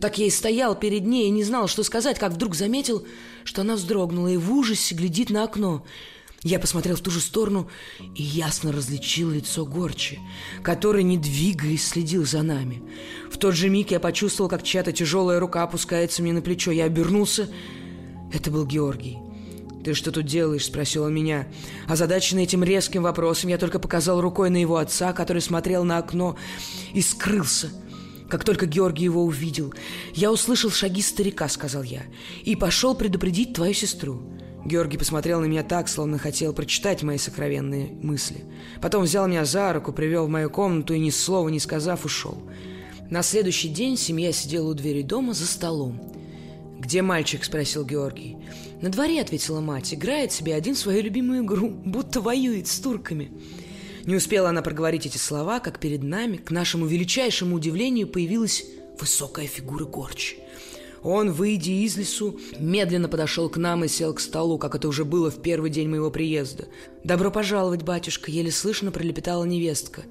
Так 0.00 0.16
я 0.16 0.26
и 0.26 0.30
стоял 0.30 0.74
перед 0.74 1.04
ней 1.04 1.26
и 1.26 1.30
не 1.30 1.44
знал, 1.44 1.68
что 1.68 1.82
сказать, 1.82 2.18
как 2.18 2.32
вдруг 2.32 2.54
заметил, 2.54 3.06
что 3.44 3.60
она 3.60 3.74
вздрогнула 3.74 4.28
и 4.28 4.38
в 4.38 4.50
ужасе 4.50 4.94
глядит 4.94 5.28
на 5.28 5.44
окно— 5.44 5.84
я 6.46 6.60
посмотрел 6.60 6.94
в 6.94 7.00
ту 7.00 7.10
же 7.10 7.20
сторону 7.20 7.68
и 8.14 8.22
ясно 8.22 8.70
различил 8.70 9.30
лицо 9.30 9.66
Горчи, 9.66 10.20
который, 10.62 11.02
не 11.02 11.18
двигаясь, 11.18 11.84
следил 11.84 12.24
за 12.24 12.42
нами. 12.42 12.82
В 13.30 13.36
тот 13.36 13.54
же 13.54 13.68
миг 13.68 13.90
я 13.90 13.98
почувствовал, 13.98 14.48
как 14.48 14.62
чья-то 14.62 14.92
тяжелая 14.92 15.40
рука 15.40 15.64
опускается 15.64 16.22
мне 16.22 16.32
на 16.32 16.42
плечо. 16.42 16.70
Я 16.70 16.84
обернулся. 16.84 17.48
Это 18.32 18.52
был 18.52 18.64
Георгий. 18.64 19.18
«Ты 19.84 19.94
что 19.94 20.12
тут 20.12 20.26
делаешь?»– 20.26 20.64
спросил 20.66 21.02
он 21.04 21.14
меня. 21.14 21.48
Озадаченный 21.88 22.44
этим 22.44 22.62
резким 22.62 23.02
вопросом, 23.02 23.50
я 23.50 23.58
только 23.58 23.80
показал 23.80 24.20
рукой 24.20 24.48
на 24.48 24.56
его 24.56 24.76
отца, 24.76 25.12
который 25.12 25.42
смотрел 25.42 25.82
на 25.82 25.98
окно 25.98 26.36
и 26.92 27.00
скрылся. 27.02 27.70
Как 28.28 28.44
только 28.44 28.66
Георгий 28.66 29.04
его 29.04 29.24
увидел, 29.24 29.74
я 30.14 30.30
услышал 30.30 30.70
шаги 30.70 31.02
старика, 31.02 31.48
сказал 31.48 31.82
я, 31.82 32.02
и 32.44 32.54
пошел 32.54 32.94
предупредить 32.94 33.52
твою 33.52 33.74
сестру. 33.74 34.20
Георгий 34.66 34.98
посмотрел 34.98 35.40
на 35.40 35.44
меня 35.44 35.62
так, 35.62 35.88
словно 35.88 36.18
хотел 36.18 36.52
прочитать 36.52 37.04
мои 37.04 37.18
сокровенные 37.18 37.92
мысли. 38.02 38.44
Потом 38.82 39.04
взял 39.04 39.28
меня 39.28 39.44
за 39.44 39.72
руку, 39.72 39.92
привел 39.92 40.26
в 40.26 40.30
мою 40.30 40.50
комнату 40.50 40.92
и 40.92 40.98
ни 40.98 41.10
слова 41.10 41.48
не 41.48 41.60
сказав 41.60 42.04
ушел. 42.04 42.42
На 43.08 43.22
следующий 43.22 43.68
день 43.68 43.96
семья 43.96 44.32
сидела 44.32 44.68
у 44.68 44.74
двери 44.74 45.02
дома 45.02 45.34
за 45.34 45.46
столом. 45.46 46.12
«Где 46.80 47.00
мальчик?»– 47.00 47.44
спросил 47.44 47.84
Георгий. 47.84 48.38
«На 48.82 48.88
дворе»,– 48.88 49.20
ответила 49.22 49.60
мать,– 49.60 49.94
«играет 49.94 50.32
себе 50.32 50.54
один 50.54 50.74
свою 50.74 51.00
любимую 51.00 51.44
игру, 51.44 51.68
будто 51.68 52.20
воюет 52.20 52.66
с 52.66 52.80
турками». 52.80 53.30
Не 54.04 54.16
успела 54.16 54.50
она 54.50 54.62
проговорить 54.62 55.06
эти 55.06 55.16
слова, 55.16 55.60
как 55.60 55.78
перед 55.78 56.02
нами, 56.02 56.36
к 56.36 56.50
нашему 56.50 56.86
величайшему 56.86 57.56
удивлению, 57.56 58.08
появилась 58.08 58.64
высокая 59.00 59.46
фигура 59.46 59.84
Горчи. 59.84 60.36
Он, 61.02 61.30
выйдя 61.30 61.70
из 61.70 61.96
лесу, 61.96 62.38
медленно 62.58 63.08
подошел 63.08 63.48
к 63.48 63.56
нам 63.56 63.84
и 63.84 63.88
сел 63.88 64.14
к 64.14 64.20
столу, 64.20 64.58
как 64.58 64.74
это 64.74 64.88
уже 64.88 65.04
было 65.04 65.30
в 65.30 65.40
первый 65.40 65.70
день 65.70 65.88
моего 65.88 66.10
приезда. 66.10 66.66
«Добро 67.04 67.30
пожаловать, 67.30 67.82
батюшка!»— 67.82 68.30
еле 68.32 68.50
слышно 68.50 68.90
пролепетала 68.90 69.44
невестка. 69.44 70.02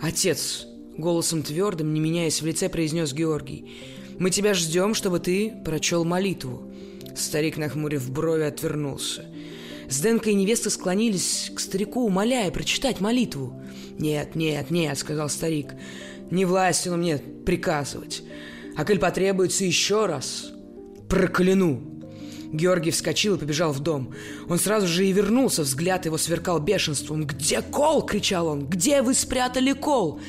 «Отец!»— 0.00 0.66
голосом 0.96 1.42
твердым, 1.42 1.92
не 1.92 2.00
меняясь 2.00 2.40
в 2.40 2.46
лице, 2.46 2.68
произнес 2.68 3.12
Георгий. 3.12 3.70
«Мы 4.18 4.30
тебя 4.30 4.54
ждем, 4.54 4.94
чтобы 4.94 5.18
ты 5.18 5.52
прочел 5.64 6.04
молитву». 6.04 6.70
Старик, 7.16 7.56
нахмурив 7.56 8.10
брови, 8.10 8.42
отвернулся. 8.42 9.24
Сденка 9.88 10.30
и 10.30 10.34
невеста 10.34 10.70
склонились 10.70 11.50
к 11.54 11.60
старику, 11.60 12.06
умоляя 12.06 12.50
прочитать 12.50 13.00
молитву. 13.00 13.60
«Нет, 13.98 14.34
нет, 14.34 14.70
нет»,— 14.70 14.98
сказал 15.00 15.28
старик,— 15.28 15.74
«не 16.30 16.44
властен 16.44 16.98
мне 16.98 17.18
приказывать. 17.18 18.22
А 18.76 18.84
коль 18.84 18.98
потребуется 18.98 19.64
еще 19.64 20.06
раз, 20.06 20.52
прокляну!» 21.08 21.94
Георгий 22.52 22.92
вскочил 22.92 23.34
и 23.34 23.38
побежал 23.38 23.72
в 23.72 23.80
дом. 23.80 24.14
Он 24.48 24.58
сразу 24.58 24.86
же 24.86 25.06
и 25.06 25.12
вернулся, 25.12 25.62
взгляд 25.62 26.06
его 26.06 26.16
сверкал 26.18 26.60
бешенством. 26.60 27.26
«Где 27.26 27.62
кол?»— 27.62 28.02
кричал 28.06 28.46
он. 28.46 28.66
«Где 28.66 29.02
вы 29.02 29.14
спрятали 29.14 29.72
кол?» 29.72 30.20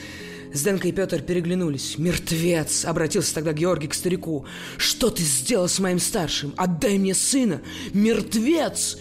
Сденка 0.52 0.88
и 0.88 0.92
Петр 0.92 1.22
переглянулись. 1.22 1.98
«Мертвец!»— 1.98 2.86
обратился 2.86 3.36
тогда 3.36 3.54
Георгий 3.54 3.88
к 3.88 3.94
старику. 3.94 4.46
«Что 4.78 5.10
ты 5.10 5.22
сделал 5.22 5.68
с 5.68 5.80
моим 5.80 6.00
старшим? 6.00 6.54
Отдай 6.58 6.98
мне 6.98 7.14
сына! 7.14 7.62
Мертвец!» 7.94 8.98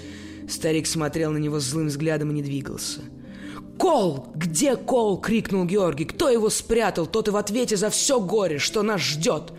Старик 0.49 0.87
смотрел 0.87 1.31
на 1.31 1.39
него 1.39 1.61
злым 1.61 1.87
взглядом 1.87 2.31
и 2.31 2.35
не 2.35 2.43
двигался. 2.43 3.01
«Кол! 3.79 4.27
Где 4.35 4.77
Кол?»— 4.77 5.21
крикнул 5.21 5.65
Георгий. 5.65 6.05
«Кто 6.05 6.29
его 6.29 6.51
спрятал? 6.51 7.07
Тот 7.07 7.29
и 7.29 7.31
в 7.31 7.37
ответе 7.37 7.77
за 7.77 7.91
все 7.91 8.21
горе, 8.21 8.59
что 8.59 8.83
нас 8.83 9.01
ждет!» 9.01 9.53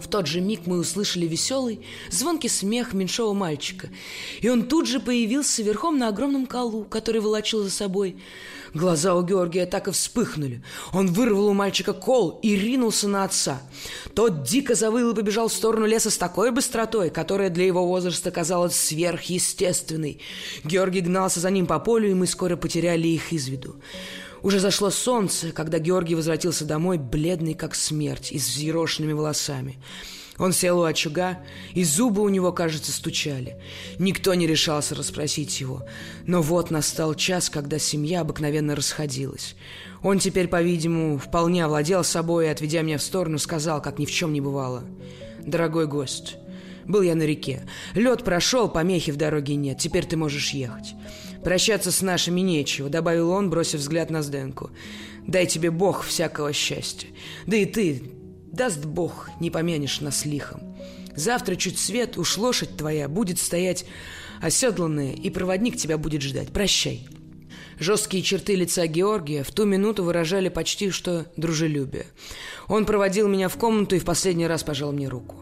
В 0.00 0.08
тот 0.08 0.26
же 0.26 0.40
миг 0.40 0.62
мы 0.66 0.78
услышали 0.78 1.26
веселый, 1.26 1.80
звонкий 2.10 2.48
смех 2.48 2.94
меньшого 2.94 3.34
мальчика. 3.34 3.90
И 4.40 4.48
он 4.48 4.66
тут 4.66 4.86
же 4.86 4.98
появился 4.98 5.62
верхом 5.62 5.98
на 5.98 6.08
огромном 6.08 6.46
колу, 6.46 6.84
который 6.84 7.20
волочил 7.20 7.62
за 7.62 7.70
собой. 7.70 8.16
Глаза 8.74 9.14
у 9.14 9.22
Георгия 9.22 9.66
так 9.66 9.88
и 9.88 9.90
вспыхнули. 9.90 10.62
Он 10.92 11.08
вырвал 11.08 11.48
у 11.48 11.54
мальчика 11.54 11.92
кол 11.92 12.38
и 12.42 12.54
ринулся 12.54 13.08
на 13.08 13.24
отца. 13.24 13.60
Тот 14.14 14.44
дико 14.44 14.74
завыл 14.74 15.10
и 15.10 15.14
побежал 15.14 15.48
в 15.48 15.52
сторону 15.52 15.86
леса 15.86 16.10
с 16.10 16.16
такой 16.16 16.52
быстротой, 16.52 17.10
которая 17.10 17.50
для 17.50 17.66
его 17.66 17.86
возраста 17.86 18.30
казалась 18.30 18.76
сверхъестественной. 18.76 20.20
Георгий 20.64 21.00
гнался 21.00 21.40
за 21.40 21.50
ним 21.50 21.66
по 21.66 21.78
полю, 21.80 22.10
и 22.10 22.14
мы 22.14 22.26
скоро 22.26 22.56
потеряли 22.56 23.08
их 23.08 23.32
из 23.32 23.48
виду. 23.48 23.76
Уже 24.42 24.58
зашло 24.58 24.90
солнце, 24.90 25.52
когда 25.52 25.78
Георгий 25.78 26.14
возвратился 26.14 26.64
домой, 26.64 26.98
бледный 26.98 27.54
как 27.54 27.74
смерть 27.74 28.32
и 28.32 28.38
с 28.38 28.48
взъерошенными 28.48 29.12
волосами. 29.12 29.78
Он 30.38 30.52
сел 30.52 30.80
у 30.80 30.84
очага, 30.84 31.38
и 31.74 31.84
зубы 31.84 32.22
у 32.22 32.28
него, 32.28 32.52
кажется, 32.52 32.92
стучали. 32.92 33.56
Никто 33.98 34.32
не 34.34 34.46
решался 34.46 34.94
расспросить 34.94 35.60
его. 35.60 35.84
Но 36.26 36.40
вот 36.40 36.70
настал 36.70 37.14
час, 37.14 37.50
когда 37.50 37.78
семья 37.78 38.22
обыкновенно 38.22 38.74
расходилась. 38.74 39.54
Он 40.02 40.18
теперь, 40.18 40.48
по-видимому, 40.48 41.18
вполне 41.18 41.64
овладел 41.64 42.04
собой 42.04 42.46
и, 42.46 42.48
отведя 42.48 42.82
меня 42.82 42.96
в 42.96 43.02
сторону, 43.02 43.38
сказал, 43.38 43.82
как 43.82 43.98
ни 43.98 44.06
в 44.06 44.10
чем 44.10 44.32
не 44.32 44.40
бывало. 44.40 44.84
«Дорогой 45.44 45.86
гость, 45.86 46.36
был 46.86 47.02
я 47.02 47.14
на 47.14 47.22
реке. 47.22 47.66
Лед 47.94 48.24
прошел, 48.24 48.68
помехи 48.68 49.10
в 49.10 49.16
дороге 49.16 49.56
нет. 49.56 49.78
Теперь 49.78 50.06
ты 50.06 50.16
можешь 50.16 50.50
ехать. 50.50 50.94
Прощаться 51.44 51.92
с 51.92 52.02
нашими 52.02 52.40
нечего»,— 52.40 52.88
добавил 52.90 53.30
он, 53.30 53.50
бросив 53.50 53.80
взгляд 53.80 54.10
на 54.10 54.22
Сденку. 54.22 54.70
«Дай 55.26 55.46
тебе 55.46 55.70
Бог 55.70 56.04
всякого 56.04 56.52
счастья. 56.52 57.08
Да 57.46 57.56
и 57.56 57.66
ты, 57.66 58.02
Даст 58.52 58.84
Бог, 58.84 59.30
не 59.40 59.50
помянешь 59.50 60.00
нас 60.00 60.24
лихом. 60.24 60.76
Завтра 61.14 61.56
чуть 61.56 61.78
свет, 61.78 62.18
уж 62.18 62.36
лошадь 62.38 62.76
твоя 62.76 63.08
будет 63.08 63.38
стоять 63.38 63.84
оседланная, 64.40 65.12
и 65.12 65.30
проводник 65.30 65.76
тебя 65.76 65.98
будет 65.98 66.22
ждать. 66.22 66.48
Прощай. 66.48 67.06
Жесткие 67.80 68.22
черты 68.22 68.56
лица 68.56 68.86
Георгия 68.86 69.42
в 69.42 69.52
ту 69.52 69.64
минуту 69.64 70.04
выражали 70.04 70.50
почти 70.50 70.90
что 70.90 71.24
дружелюбие. 71.38 72.04
Он 72.68 72.84
проводил 72.84 73.26
меня 73.26 73.48
в 73.48 73.56
комнату 73.56 73.96
и 73.96 73.98
в 73.98 74.04
последний 74.04 74.46
раз 74.46 74.62
пожал 74.62 74.92
мне 74.92 75.08
руку. 75.08 75.36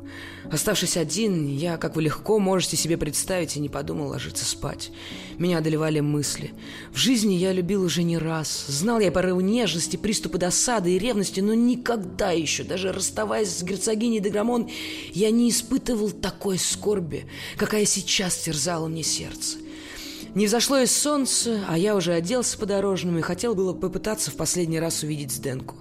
Оставшись 0.49 0.97
один, 0.97 1.49
я, 1.49 1.79
как 1.79 1.97
вы 1.97 2.03
легко 2.03 2.39
можете 2.39 2.77
себе 2.77 2.97
представить, 2.97 3.57
и 3.57 3.61
не 3.61 3.69
подумал 3.69 4.11
ложиться 4.11 4.45
спать. 4.45 4.93
Меня 5.37 5.59
одолевали 5.59 5.99
мысли. 5.99 6.53
В 6.93 6.97
жизни 6.97 7.35
я 7.35 7.53
любил 7.53 7.83
уже 7.83 8.05
не 8.05 8.17
раз. 8.17 8.67
Знал 8.69 9.01
я 9.01 9.11
порывы 9.11 9.43
нежности, 9.43 9.97
приступы 9.97 10.39
досады 10.39 10.95
и 10.95 10.99
ревности, 10.99 11.41
но 11.41 11.55
никогда 11.55 12.31
еще, 12.31 12.63
даже 12.63 12.93
расставаясь 12.93 13.51
с 13.51 13.65
герцогиней 13.65 14.21
Деграмон, 14.21 14.71
я 15.13 15.33
не 15.33 15.51
испытывал 15.51 16.13
такой 16.13 16.59
скорби, 16.59 17.27
какая 17.57 17.85
сейчас 17.85 18.37
терзала 18.37 18.87
мне 18.87 19.03
сердце. 19.03 19.59
Не 20.39 20.47
взошло 20.47 20.79
из 20.79 20.97
солнца, 20.97 21.65
а 21.67 21.77
я 21.77 21.97
уже 21.97 22.13
оделся 22.13 22.57
по-дорожному 22.59 23.19
и 23.19 23.23
хотел 23.23 23.57
было 23.57 23.73
попытаться 23.73 24.31
в 24.31 24.37
последний 24.37 24.79
раз 24.79 25.03
увидеть 25.03 25.33
Сденку. 25.33 25.75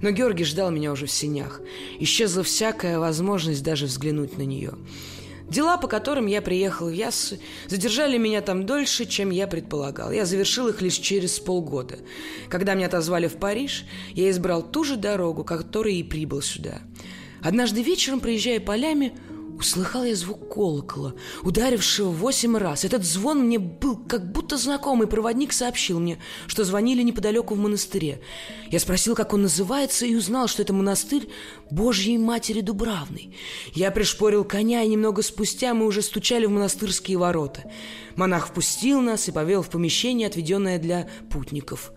Но 0.00 0.12
Георгий 0.12 0.44
ждал 0.44 0.70
меня 0.70 0.92
уже 0.92 1.04
в 1.04 1.10
синях. 1.10 1.60
Исчезла 2.00 2.42
всякая 2.42 2.98
возможность 2.98 3.62
даже 3.62 3.84
взглянуть 3.84 4.38
на 4.38 4.44
нее. 4.44 4.72
Дела, 5.46 5.76
по 5.76 5.88
которым 5.88 6.24
я 6.24 6.40
приехал 6.40 6.86
в 6.86 6.92
Яссы, 6.94 7.38
задержали 7.68 8.16
меня 8.16 8.40
там 8.40 8.64
дольше, 8.64 9.04
чем 9.04 9.28
я 9.28 9.46
предполагал. 9.46 10.10
Я 10.10 10.24
завершил 10.24 10.68
их 10.68 10.80
лишь 10.80 10.96
через 10.96 11.38
полгода. 11.38 11.98
Когда 12.48 12.72
меня 12.72 12.86
отозвали 12.86 13.28
в 13.28 13.34
Париж, 13.34 13.84
я 14.14 14.30
избрал 14.30 14.62
ту 14.62 14.84
же 14.84 14.96
дорогу, 14.96 15.44
которой 15.44 15.96
и 15.96 16.02
прибыл 16.02 16.40
сюда. 16.40 16.80
Однажды 17.42 17.82
вечером, 17.82 18.20
проезжая 18.20 18.58
полями, 18.58 19.12
Услыхал 19.62 20.02
я 20.02 20.16
звук 20.16 20.52
колокола, 20.52 21.14
ударившего 21.44 22.08
восемь 22.08 22.56
раз. 22.56 22.84
Этот 22.84 23.04
звон 23.04 23.44
мне 23.44 23.60
был 23.60 23.94
как 23.96 24.32
будто 24.32 24.56
знакомый. 24.56 25.06
Проводник 25.06 25.52
сообщил 25.52 26.00
мне, 26.00 26.18
что 26.48 26.64
звонили 26.64 27.00
неподалеку 27.02 27.54
в 27.54 27.58
монастыре. 27.58 28.20
Я 28.72 28.80
спросил, 28.80 29.14
как 29.14 29.32
он 29.32 29.42
называется, 29.42 30.04
и 30.04 30.16
узнал, 30.16 30.48
что 30.48 30.62
это 30.62 30.72
монастырь 30.72 31.28
Божьей 31.70 32.18
Матери 32.18 32.60
Дубравной. 32.60 33.36
Я 33.72 33.92
пришпорил 33.92 34.42
коня, 34.42 34.82
и 34.82 34.88
немного 34.88 35.22
спустя 35.22 35.74
мы 35.74 35.86
уже 35.86 36.02
стучали 36.02 36.46
в 36.46 36.50
монастырские 36.50 37.18
ворота. 37.18 37.62
Монах 38.16 38.48
впустил 38.48 39.00
нас 39.00 39.28
и 39.28 39.32
повел 39.32 39.62
в 39.62 39.70
помещение, 39.70 40.26
отведенное 40.26 40.80
для 40.80 41.08
путников. 41.30 41.92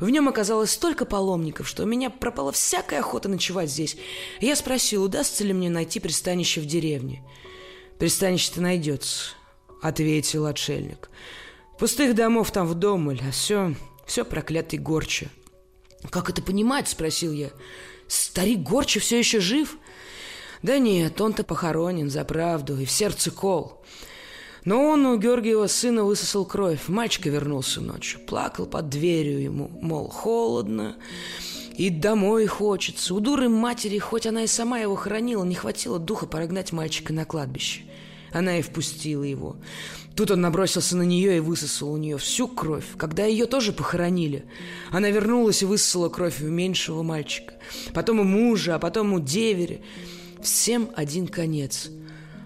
В 0.00 0.08
нем 0.08 0.28
оказалось 0.28 0.70
столько 0.70 1.04
паломников, 1.04 1.68
что 1.68 1.84
у 1.84 1.86
меня 1.86 2.10
пропала 2.10 2.52
всякая 2.52 3.00
охота 3.00 3.28
ночевать 3.28 3.70
здесь. 3.70 3.96
Я 4.40 4.56
спросил, 4.56 5.04
удастся 5.04 5.44
ли 5.44 5.52
мне 5.52 5.70
найти 5.70 6.00
пристанище 6.00 6.60
в 6.60 6.66
деревне. 6.66 7.22
«Пристанище-то 7.98 8.60
найдется»,— 8.60 9.34
ответил 9.82 10.46
отшельник. 10.46 11.10
«Пустых 11.78 12.14
домов 12.14 12.50
там 12.50 12.66
вдомоль, 12.66 13.20
а 13.26 13.30
все, 13.30 13.74
все 14.04 14.24
проклятый 14.24 14.78
Горча». 14.78 15.28
«Как 16.10 16.28
это 16.28 16.42
понимать?»— 16.42 16.88
спросил 16.90 17.32
я. 17.32 17.50
«Старик 18.08 18.60
Горча 18.60 19.00
все 19.00 19.18
еще 19.18 19.40
жив?» 19.40 19.78
«Да 20.62 20.78
нет, 20.78 21.20
он-то 21.20 21.44
похоронен 21.44 22.10
за 22.10 22.24
правду, 22.24 22.78
и 22.78 22.84
в 22.84 22.90
сердце 22.90 23.30
кол». 23.30 23.84
Но 24.64 24.82
он 24.82 25.04
у 25.04 25.18
Георгиева 25.18 25.66
сына 25.66 26.04
высосал 26.04 26.46
кровь. 26.46 26.88
Мальчика 26.88 27.28
вернулся 27.28 27.80
ночью. 27.80 28.20
Плакал 28.20 28.66
под 28.66 28.88
дверью 28.88 29.42
ему, 29.42 29.70
мол, 29.82 30.08
холодно. 30.08 30.96
И 31.76 31.90
домой 31.90 32.46
хочется. 32.46 33.14
У 33.14 33.20
дуры 33.20 33.48
матери, 33.48 33.98
хоть 33.98 34.26
она 34.26 34.44
и 34.44 34.46
сама 34.46 34.78
его 34.78 34.94
хоронила, 34.94 35.44
не 35.44 35.54
хватило 35.54 35.98
духа 35.98 36.26
прогнать 36.26 36.72
мальчика 36.72 37.12
на 37.12 37.24
кладбище. 37.24 37.82
Она 38.32 38.58
и 38.58 38.62
впустила 38.62 39.22
его. 39.22 39.56
Тут 40.16 40.30
он 40.30 40.40
набросился 40.40 40.96
на 40.96 41.02
нее 41.02 41.36
и 41.36 41.40
высосал 41.40 41.92
у 41.92 41.96
нее 41.96 42.16
всю 42.16 42.48
кровь. 42.48 42.86
Когда 42.96 43.24
ее 43.24 43.46
тоже 43.46 43.72
похоронили, 43.72 44.46
она 44.90 45.10
вернулась 45.10 45.62
и 45.62 45.66
высосала 45.66 46.08
кровь 46.08 46.40
у 46.40 46.46
меньшего 46.46 47.02
мальчика. 47.02 47.54
Потом 47.92 48.20
у 48.20 48.24
мужа, 48.24 48.76
а 48.76 48.78
потом 48.78 49.12
у 49.12 49.20
деверя. 49.20 49.80
Всем 50.42 50.90
один 50.96 51.26
конец. 51.26 51.90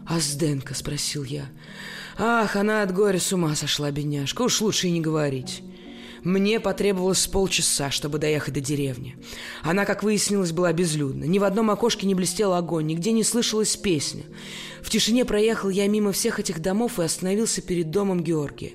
«А 0.07 0.21
Сденко?»– 0.21 0.75
спросил 0.75 1.23
я. 1.23 1.51
Ах, 2.21 2.57
она 2.57 2.83
от 2.83 2.93
горя 2.93 3.21
с 3.21 3.33
ума 3.33 3.55
сошла, 3.55 3.93
бедняжка. 3.93 4.43
Уж 4.43 4.61
лучше 4.61 4.89
и 4.89 4.91
не 4.91 5.01
говорить. 5.01 5.63
Мне 6.25 6.59
потребовалось 6.59 7.25
полчаса, 7.29 7.93
чтобы 7.93 8.19
доехать 8.19 8.55
до 8.55 8.61
деревни. 8.61 9.17
Она, 9.63 9.85
как 9.85 10.03
выяснилось, 10.03 10.51
была 10.51 10.73
безлюдна. 10.73 11.25
Ни 11.25 11.39
в 11.39 11.45
одном 11.45 11.71
окошке 11.71 12.09
не 12.09 12.17
блестел 12.17 12.55
огонь, 12.55 12.87
нигде 12.87 13.13
не 13.13 13.23
слышалась 13.23 13.77
песня. 13.77 14.25
В 14.83 14.91
тишине 14.91 15.25
проехал 15.25 15.69
я 15.69 15.87
мимо 15.87 16.11
всех 16.11 16.41
этих 16.41 16.61
домов 16.61 16.99
и 16.99 17.05
остановился 17.05 17.63
перед 17.63 17.93
домом 17.93 18.25
Георгия. 18.25 18.73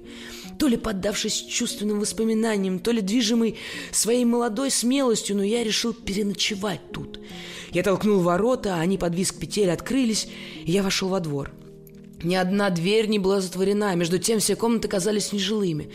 То 0.58 0.67
ли 0.67 0.77
поддавшись 0.77 1.43
чувственным 1.43 1.99
воспоминаниям, 1.99 2.79
то 2.79 2.91
ли 2.91 3.01
движимый 3.01 3.58
своей 3.91 4.23
молодой 4.23 4.71
смелостью, 4.71 5.36
но 5.36 5.43
я 5.43 5.65
решил 5.65 5.93
переночевать 5.93 6.93
тут. 6.93 7.19
Я 7.71 7.84
толкнул 7.84 8.21
ворота, 8.21 8.75
они 8.75 8.97
под 8.97 9.13
визг 9.13 9.36
петель 9.36 9.71
открылись, 9.71 10.29
и 10.63 10.71
я 10.71 10.82
вошел 10.82 11.10
во 11.10 11.19
двор. 11.19 11.51
Ни 12.23 12.36
одна 12.36 12.69
дверь 12.69 13.07
не 13.07 13.19
была 13.19 13.41
затворена, 13.41 13.95
между 13.95 14.17
тем 14.17 14.39
все 14.39 14.55
комнаты 14.55 14.88
казались 14.88 15.33
нежилыми. 15.33 15.89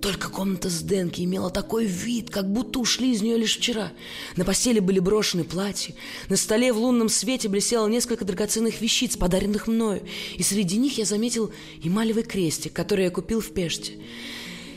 Только 0.00 0.30
комната 0.30 0.70
с 0.70 0.80
Денки 0.80 1.22
имела 1.22 1.50
такой 1.50 1.84
вид, 1.84 2.30
как 2.30 2.50
будто 2.50 2.78
ушли 2.78 3.12
из 3.12 3.20
нее 3.20 3.36
лишь 3.36 3.58
вчера. 3.58 3.92
На 4.34 4.44
постели 4.44 4.80
были 4.80 4.98
брошены 4.98 5.44
платья, 5.44 5.94
на 6.28 6.36
столе 6.36 6.72
в 6.72 6.78
лунном 6.78 7.10
свете 7.10 7.48
блесело 7.48 7.86
несколько 7.86 8.24
драгоценных 8.24 8.80
вещиц, 8.80 9.16
подаренных 9.16 9.66
мною, 9.66 10.02
и 10.36 10.42
среди 10.42 10.78
них 10.78 10.96
я 10.96 11.04
заметил 11.04 11.52
эмалевый 11.82 12.22
крестик, 12.22 12.72
который 12.72 13.04
я 13.04 13.10
купил 13.10 13.40
в 13.40 13.52
Пеште. 13.52 13.98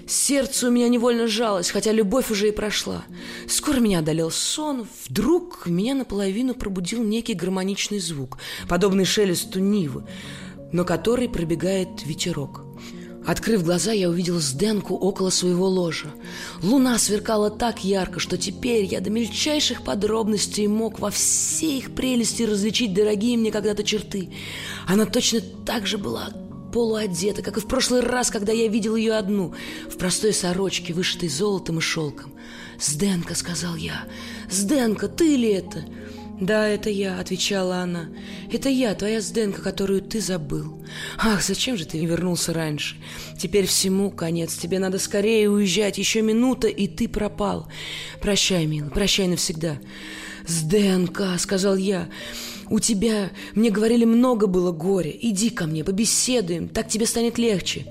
Сердце 0.05 0.67
у 0.67 0.71
меня 0.71 0.89
невольно 0.89 1.27
сжалось, 1.27 1.71
хотя 1.71 1.93
любовь 1.93 2.29
уже 2.29 2.49
и 2.49 2.51
прошла. 2.51 3.05
Скоро 3.47 3.79
меня 3.79 3.99
одолел 3.99 4.31
сон. 4.31 4.85
Вдруг 5.07 5.65
меня 5.65 5.95
наполовину 5.95 6.53
пробудил 6.53 7.01
некий 7.03 7.33
гармоничный 7.33 7.99
звук, 7.99 8.37
подобный 8.67 9.05
шелесту 9.05 9.59
нивы, 9.59 10.03
но 10.73 10.83
который 10.83 11.29
пробегает 11.29 12.03
ветерок. 12.03 12.65
Открыв 13.25 13.63
глаза, 13.63 13.93
я 13.93 14.09
увидел 14.09 14.39
Сденку 14.39 14.95
около 14.95 15.29
своего 15.29 15.69
ложа. 15.69 16.09
Луна 16.61 16.97
сверкала 16.97 17.49
так 17.49 17.85
ярко, 17.85 18.19
что 18.19 18.37
теперь 18.37 18.83
я 18.83 18.99
до 18.99 19.09
мельчайших 19.09 19.83
подробностей 19.83 20.67
мог 20.67 20.99
во 20.99 21.09
всей 21.09 21.77
их 21.77 21.95
прелести 21.95 22.43
различить 22.43 22.93
дорогие 22.93 23.37
мне 23.37 23.49
когда-то 23.49 23.85
черты. 23.85 24.29
Она 24.87 25.05
точно 25.05 25.39
так 25.65 25.87
же 25.87 25.97
была 25.97 26.31
полуодета, 26.73 27.41
как 27.41 27.55
и 27.55 27.61
в 27.61 27.67
прошлый 27.67 28.01
раз, 28.01 28.29
когда 28.29 28.51
я 28.51 28.67
видел 28.67 28.97
ее 28.97 29.13
одну, 29.13 29.53
в 29.89 29.97
простой 29.97 30.33
сорочке, 30.33 30.93
вышитой 30.93 31.29
золотом 31.29 31.77
и 31.77 31.81
шелком. 31.81 32.33
«Сденка»,— 32.77 33.35
сказал 33.35 33.75
я,— 33.75 34.05
«Сденка, 34.49 35.07
ты 35.07 35.37
ли 35.37 35.49
это?» 35.49 35.85
«Да, 36.39 36.67
это 36.67 36.89
я»,— 36.89 37.19
отвечала 37.19 37.77
она. 37.77 38.09
«Это 38.51 38.67
я, 38.67 38.95
твоя 38.95 39.21
Сденка, 39.21 39.61
которую 39.61 40.01
ты 40.01 40.19
забыл. 40.19 40.83
Ах, 41.17 41.43
зачем 41.43 41.77
же 41.77 41.85
ты 41.85 41.99
не 41.99 42.07
вернулся 42.07 42.53
раньше? 42.53 42.95
Теперь 43.37 43.67
всему 43.67 44.09
конец. 44.09 44.55
Тебе 44.55 44.79
надо 44.79 44.97
скорее 44.97 45.49
уезжать. 45.49 45.97
Еще 45.97 46.21
минута, 46.21 46.67
и 46.67 46.87
ты 46.87 47.07
пропал. 47.07 47.67
Прощай, 48.19 48.65
милый, 48.65 48.89
прощай 48.89 49.27
навсегда». 49.27 49.79
«Сденка»,— 50.47 51.37
сказал 51.39 51.77
я,— 51.77 52.09
«у 52.69 52.79
тебя, 52.79 53.31
мне 53.53 53.69
говорили, 53.69 54.03
много 54.03 54.47
было 54.47 54.71
горя. 54.71 55.11
Иди 55.11 55.49
ко 55.49 55.65
мне, 55.67 55.83
побеседуем, 55.83 56.67
так 56.67 56.89
тебе 56.89 57.05
станет 57.05 57.37
легче». 57.37 57.85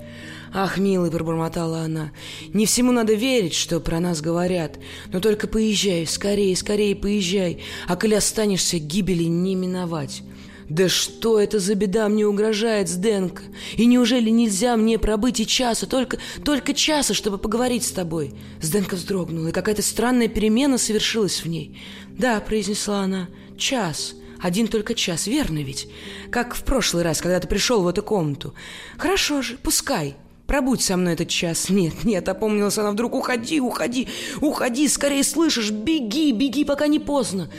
«Ах, 0.53 0.77
милый»,— 0.77 1.09
пробормотала 1.11 1.79
она,— 1.79 2.11
«не 2.53 2.67
всему 2.67 2.91
надо 2.91 3.15
верить, 3.15 3.55
что 3.55 3.79
про 3.79 3.99
нас 3.99 4.21
говорят, 4.21 4.77
но 5.11 5.19
только 5.19 5.47
поезжай, 5.47 6.05
скорее, 6.05 6.55
скорее 6.55 6.95
поезжай, 6.95 7.63
а 7.87 7.95
коли 7.95 8.13
останешься, 8.13 8.77
гибели 8.77 9.23
не 9.23 9.55
миновать». 9.55 10.21
«Да 10.69 10.87
что 10.87 11.39
это 11.39 11.59
за 11.59 11.75
беда 11.75 12.07
мне 12.07 12.25
угрожает, 12.25 12.87
Сденко? 12.87 13.43
И 13.75 13.85
неужели 13.85 14.29
нельзя 14.29 14.77
мне 14.77 14.97
пробыть 14.97 15.41
и 15.41 15.45
часа, 15.45 15.87
только, 15.87 16.19
только 16.45 16.73
часа, 16.73 17.13
чтобы 17.13 17.37
поговорить 17.37 17.83
с 17.83 17.91
тобой?» 17.91 18.33
Сденко 18.61 18.95
вздрогнула, 18.95 19.49
и 19.49 19.51
какая-то 19.51 19.81
странная 19.81 20.29
перемена 20.29 20.77
совершилась 20.77 21.43
в 21.43 21.47
ней. 21.47 21.81
«Да»,— 22.07 22.39
произнесла 22.47 23.01
она,— 23.01 23.27
«час». 23.57 24.13
Один 24.39 24.67
только 24.67 24.93
час, 24.93 25.27
верно 25.27 25.63
ведь? 25.63 25.87
Как 26.29 26.53
в 26.53 26.63
прошлый 26.65 27.03
раз, 27.03 27.21
когда 27.21 27.39
ты 27.39 27.47
пришел 27.47 27.81
в 27.81 27.87
эту 27.87 28.03
комнату. 28.03 28.53
Хорошо 28.97 29.41
же, 29.41 29.55
пускай. 29.55 30.17
Пробудь 30.47 30.81
со 30.81 30.97
мной 30.97 31.13
этот 31.13 31.29
час. 31.29 31.69
Нет, 31.69 32.03
нет, 32.03 32.27
опомнилась 32.27 32.77
она 32.77 32.91
вдруг. 32.91 33.15
Уходи, 33.15 33.59
уходи, 33.61 34.07
уходи, 34.41 34.87
скорее 34.87 35.23
слышишь, 35.23 35.71
беги, 35.71 36.31
беги, 36.31 36.65
пока 36.65 36.87
не 36.87 36.99
поздно. 36.99 37.49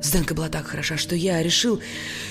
Сденка 0.00 0.34
была 0.34 0.48
так 0.48 0.66
хороша, 0.66 0.96
что 0.96 1.16
я 1.16 1.42
решил, 1.42 1.80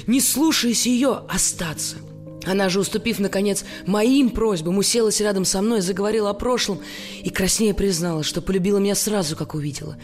не 0.08 0.22
слушаясь 0.22 0.88
ее, 0.88 1.24
остаться. 1.28 1.98
Она 2.48 2.70
же, 2.70 2.80
уступив, 2.80 3.20
наконец, 3.20 3.66
моим 3.86 4.30
просьбам, 4.30 4.78
уселась 4.78 5.20
рядом 5.20 5.44
со 5.44 5.62
мной, 5.62 5.82
заговорила 5.82 6.30
о 6.30 6.34
прошлом 6.34 6.80
и 7.22 7.30
краснее 7.30 7.74
признала, 7.74 8.24
что 8.24 8.42
полюбила 8.42 8.78
меня 8.78 8.96
сразу, 8.96 9.36
как 9.36 9.54
увидела. 9.54 9.98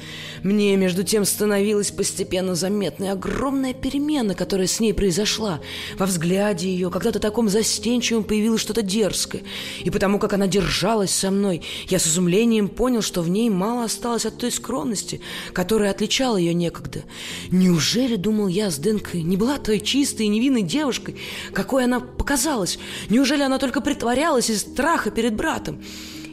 Мне, 0.44 0.76
между 0.76 1.04
тем, 1.04 1.24
становилась 1.24 1.92
постепенно 1.92 2.54
заметной 2.54 3.12
огромная 3.12 3.74
перемена, 3.74 4.36
которая 4.36 4.68
с 4.68 4.82
ней 4.82 4.94
произошла. 4.94 5.62
Во 5.98 6.06
взгляде 6.06 6.68
ее, 6.68 6.90
когда-то 6.90 7.20
таком 7.20 7.48
застенчивом, 7.48 8.26
появилось 8.26 8.62
что-то 8.62 8.82
дерзкое. 8.82 9.44
И 9.82 9.90
потому, 9.90 10.20
как 10.20 10.34
она 10.34 10.48
держалась 10.48 11.12
со 11.12 11.32
мной, 11.32 11.62
я 11.88 11.98
с 11.98 12.08
изумлением 12.08 12.68
понял, 12.68 13.02
что 13.02 13.22
в 13.22 13.30
ней 13.30 13.50
мало 13.50 13.86
осталось 13.86 14.26
от 14.26 14.38
той 14.38 14.52
скромности, 14.52 15.22
которая 15.54 15.92
отличала 15.92 16.36
ее 16.36 16.54
некогда. 16.54 17.04
Неужели, 17.52 18.18
думал 18.18 18.50
я, 18.50 18.70
с 18.70 18.78
Денкой, 18.78 19.22
не 19.22 19.38
была 19.38 19.60
той 19.60 19.80
чистой 19.80 20.26
и 20.26 20.30
невинной 20.30 20.64
девушкой, 20.64 21.16
какой 21.54 21.86
она 21.86 22.02
показалась? 22.02 22.33
Казалось? 22.34 22.80
Неужели 23.10 23.44
она 23.44 23.60
только 23.60 23.80
притворялась 23.80 24.50
из 24.50 24.62
страха 24.62 25.12
перед 25.12 25.36
братом? 25.36 25.84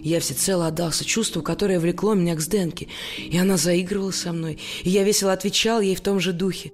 Я 0.02 0.18
всецело 0.20 0.66
отдался 0.66 1.04
чувству, 1.04 1.42
которое 1.42 1.78
влекло 1.78 2.14
меня 2.14 2.34
к 2.34 2.40
Сденке, 2.40 2.88
и 3.18 3.36
она 3.36 3.58
заигрывала 3.58 4.10
со 4.10 4.32
мной, 4.32 4.58
и 4.82 4.88
я 4.88 5.04
весело 5.04 5.30
отвечал 5.30 5.82
ей 5.82 5.94
в 5.94 6.00
том 6.00 6.18
же 6.18 6.32
духе. 6.32 6.72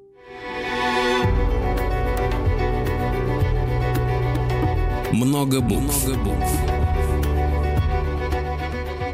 Много 5.10 5.60
букв. 5.60 6.06
Много 6.06 6.22
букв. 6.22 6.50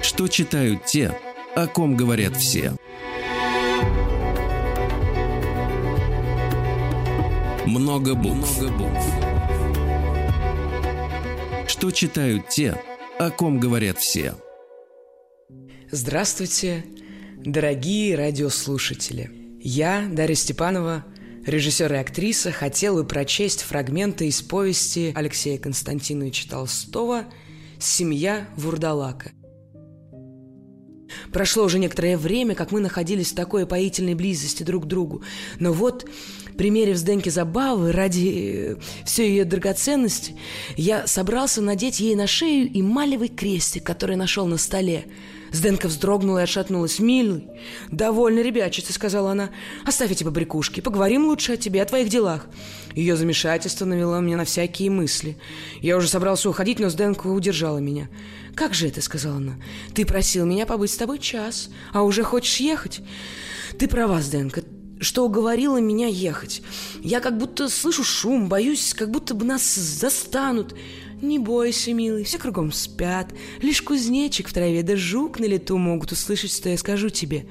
Что 0.02 0.28
читают 0.28 0.84
те, 0.84 1.18
о 1.56 1.66
ком 1.66 1.96
говорят 1.96 2.36
все. 2.36 2.76
Много 7.64 8.14
букв. 8.14 8.60
Много 8.60 8.76
букв. 8.76 9.21
Что 11.82 11.90
читают 11.90 12.48
те, 12.48 12.80
о 13.18 13.30
ком 13.30 13.58
говорят 13.58 13.98
все. 13.98 14.36
Здравствуйте, 15.90 16.84
дорогие 17.38 18.14
радиослушатели. 18.14 19.58
Я, 19.60 20.08
Дарья 20.08 20.36
Степанова, 20.36 21.04
режиссер 21.44 21.92
и 21.92 21.96
актриса, 21.96 22.52
хотел 22.52 22.94
бы 22.94 23.04
прочесть 23.04 23.62
фрагменты 23.62 24.28
из 24.28 24.42
повести 24.42 25.12
Алексея 25.16 25.58
Константиновича 25.58 26.48
Толстого 26.48 27.24
«Семья 27.80 28.46
Вурдалака». 28.56 29.32
Прошло 31.32 31.64
уже 31.64 31.80
некоторое 31.80 32.16
время, 32.16 32.54
как 32.54 32.70
мы 32.70 32.78
находились 32.78 33.32
в 33.32 33.34
такой 33.34 33.66
поительной 33.66 34.14
близости 34.14 34.62
друг 34.62 34.84
к 34.84 34.86
другу. 34.86 35.24
Но 35.58 35.72
вот 35.72 36.08
примерив 36.56 36.96
с 36.96 37.02
Денки 37.02 37.28
забавы 37.28 37.92
ради 37.92 38.76
э, 38.78 39.04
всей 39.04 39.30
ее 39.30 39.44
драгоценности, 39.44 40.36
я 40.76 41.06
собрался 41.06 41.60
надеть 41.60 42.00
ей 42.00 42.14
на 42.14 42.26
шею 42.26 42.68
эмалевый 42.72 43.28
крестик, 43.28 43.84
который 43.84 44.16
нашел 44.16 44.46
на 44.46 44.58
столе. 44.58 45.06
Сденка 45.52 45.86
вздрогнула 45.86 46.38
и 46.38 46.42
отшатнулась. 46.42 46.98
«Милый, 46.98 47.44
довольно 47.90 48.40
ребячица»,— 48.40 48.92
сказала 48.94 49.32
она. 49.32 49.50
«Оставь 49.84 50.10
эти 50.10 50.24
побрякушки, 50.24 50.80
поговорим 50.80 51.26
лучше 51.26 51.52
о 51.52 51.56
тебе, 51.58 51.82
о 51.82 51.86
твоих 51.86 52.08
делах». 52.08 52.46
Ее 52.94 53.16
замешательство 53.16 53.84
навело 53.84 54.18
меня 54.20 54.38
на 54.38 54.44
всякие 54.44 54.90
мысли. 54.90 55.36
Я 55.80 55.98
уже 55.98 56.08
собрался 56.08 56.48
уходить, 56.48 56.80
но 56.80 56.88
Сденка 56.88 57.26
удержала 57.26 57.78
меня. 57.78 58.08
«Как 58.54 58.72
же 58.72 58.88
это?»— 58.88 59.00
сказала 59.02 59.36
она. 59.36 59.54
«Ты 59.94 60.06
просил 60.06 60.46
меня 60.46 60.64
побыть 60.64 60.90
с 60.90 60.96
тобой 60.96 61.18
час, 61.18 61.68
а 61.92 62.02
уже 62.02 62.22
хочешь 62.22 62.56
ехать?» 62.56 63.00
«Ты 63.78 63.88
права, 63.88 64.20
Сденка, 64.20 64.62
что 65.02 65.26
уговорила 65.26 65.78
меня 65.78 66.06
ехать. 66.06 66.62
Я 67.02 67.20
как 67.20 67.36
будто 67.36 67.68
слышу 67.68 68.04
шум, 68.04 68.48
боюсь, 68.48 68.94
как 68.94 69.10
будто 69.10 69.34
бы 69.34 69.44
нас 69.44 69.74
застанут. 69.74 70.74
Не 71.20 71.38
бойся, 71.38 71.92
милый, 71.92 72.24
все 72.24 72.38
кругом 72.38 72.72
спят. 72.72 73.32
Лишь 73.60 73.82
кузнечик 73.82 74.48
в 74.48 74.52
траве 74.52 74.82
да 74.82 74.96
жук 74.96 75.38
на 75.38 75.44
лету 75.44 75.76
могут 75.76 76.12
услышать, 76.12 76.52
что 76.52 76.68
я 76.68 76.78
скажу 76.78 77.10
тебе. 77.10 77.46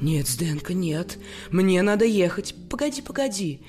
Нет, 0.00 0.28
Сденка, 0.28 0.74
нет, 0.74 1.18
мне 1.50 1.82
надо 1.82 2.04
ехать. 2.04 2.54
Погоди, 2.68 3.02
погоди. 3.02 3.60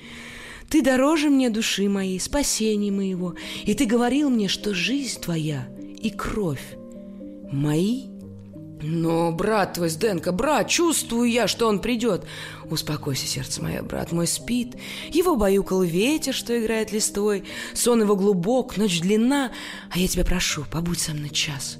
Ты 0.68 0.82
дороже 0.82 1.30
мне 1.30 1.50
души 1.50 1.88
моей, 1.88 2.20
спасения 2.20 2.92
моего, 2.92 3.34
и 3.64 3.74
ты 3.74 3.86
говорил 3.86 4.30
мне, 4.30 4.46
что 4.46 4.72
жизнь 4.72 5.20
твоя 5.20 5.68
и 6.00 6.10
кровь 6.10 6.76
мои 7.50 8.09
«Но, 8.82 9.30
брат 9.30 9.74
твой, 9.74 9.90
Сденко, 9.90 10.32
брат, 10.32 10.68
чувствую 10.68 11.30
я, 11.30 11.46
что 11.48 11.68
он 11.68 11.80
придет!» 11.80 12.24
«Успокойся, 12.70 13.26
сердце 13.26 13.62
мое, 13.62 13.82
брат 13.82 14.12
мой 14.12 14.26
спит. 14.26 14.76
Его 15.10 15.36
баюкал 15.36 15.82
ветер, 15.82 16.32
что 16.32 16.58
играет 16.58 16.92
листвой. 16.92 17.44
Сон 17.74 18.02
его 18.02 18.16
глубок, 18.16 18.76
ночь 18.76 19.00
длинна, 19.00 19.52
а 19.90 19.98
я 19.98 20.08
тебя 20.08 20.24
прошу, 20.24 20.64
побудь 20.70 21.00
со 21.00 21.12
мной 21.12 21.30
час». 21.30 21.78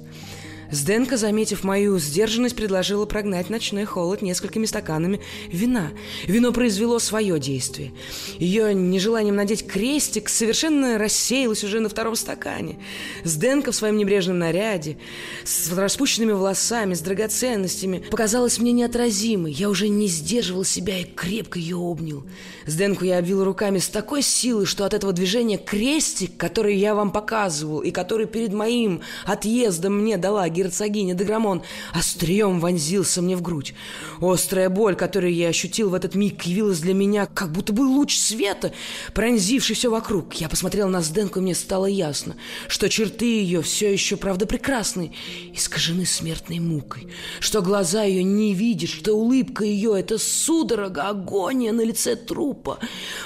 Сденка, 0.71 1.17
заметив 1.17 1.63
мою 1.63 1.99
сдержанность, 1.99 2.55
предложила 2.55 3.05
прогнать 3.05 3.49
ночной 3.49 3.83
холод 3.85 4.21
несколькими 4.21 4.65
стаканами 4.65 5.19
вина. 5.49 5.91
Вино 6.27 6.53
произвело 6.53 6.97
свое 6.99 7.39
действие. 7.39 7.91
Ее 8.39 8.73
нежеланием 8.73 9.35
надеть 9.35 9.67
крестик 9.67 10.29
совершенно 10.29 10.97
рассеялось 10.97 11.63
уже 11.65 11.81
на 11.81 11.89
втором 11.89 12.15
стакане. 12.15 12.79
Сденка 13.25 13.71
в 13.71 13.75
своем 13.75 13.97
небрежном 13.97 14.39
наряде, 14.39 14.97
с 15.43 15.71
распущенными 15.71 16.31
волосами, 16.31 16.93
с 16.93 17.01
драгоценностями, 17.01 18.03
показалась 18.09 18.57
мне 18.57 18.71
неотразимой. 18.71 19.51
Я 19.51 19.69
уже 19.69 19.89
не 19.89 20.07
сдерживал 20.07 20.63
себя 20.63 20.99
и 20.99 21.03
крепко 21.03 21.59
ее 21.59 21.75
обнял. 21.75 22.23
Сденку 22.65 23.03
я 23.03 23.17
обвил 23.17 23.43
руками 23.43 23.79
с 23.79 23.89
такой 23.89 24.21
силой, 24.21 24.65
что 24.65 24.85
от 24.85 24.93
этого 24.93 25.11
движения 25.11 25.57
крестик, 25.57 26.37
который 26.37 26.77
я 26.77 26.95
вам 26.95 27.11
показывал 27.11 27.79
и 27.79 27.91
который 27.91 28.25
перед 28.25 28.53
моим 28.53 29.01
отъездом 29.25 29.99
мне 29.99 30.17
дала 30.17 30.47
герцогиня 30.61 31.13
Деграмон, 31.13 31.63
острием 31.93 32.59
вонзился 32.59 33.21
мне 33.21 33.35
в 33.35 33.41
грудь. 33.41 33.73
Острая 34.19 34.69
боль, 34.69 34.95
которую 34.95 35.33
я 35.33 35.49
ощутил 35.49 35.89
в 35.89 35.93
этот 35.93 36.15
миг, 36.15 36.43
явилась 36.43 36.79
для 36.79 36.93
меня 36.93 37.25
как 37.25 37.51
будто 37.51 37.73
бы 37.73 37.81
луч 37.81 38.17
света, 38.17 38.73
пронзивший 39.13 39.75
все 39.75 39.89
вокруг. 39.89 40.33
Я 40.35 40.49
посмотрел 40.49 40.87
на 40.87 41.01
Сденку, 41.01 41.39
и 41.39 41.41
мне 41.41 41.55
стало 41.55 41.85
ясно, 41.85 42.35
что 42.67 42.89
черты 42.89 43.25
ее 43.25 43.61
все 43.61 43.91
еще, 43.91 44.17
правда, 44.17 44.45
прекрасны, 44.45 45.13
искажены 45.53 46.05
смертной 46.05 46.59
мукой, 46.59 47.07
что 47.39 47.61
глаза 47.61 48.03
ее 48.03 48.23
не 48.23 48.53
видят, 48.53 48.89
что 48.89 49.13
улыбка 49.13 49.63
ее— 49.63 49.95
это 49.99 50.17
судорога, 50.17 51.09
агония 51.09 51.71
на 51.71 51.81
лице 51.81 52.15
трупа. 52.15 52.79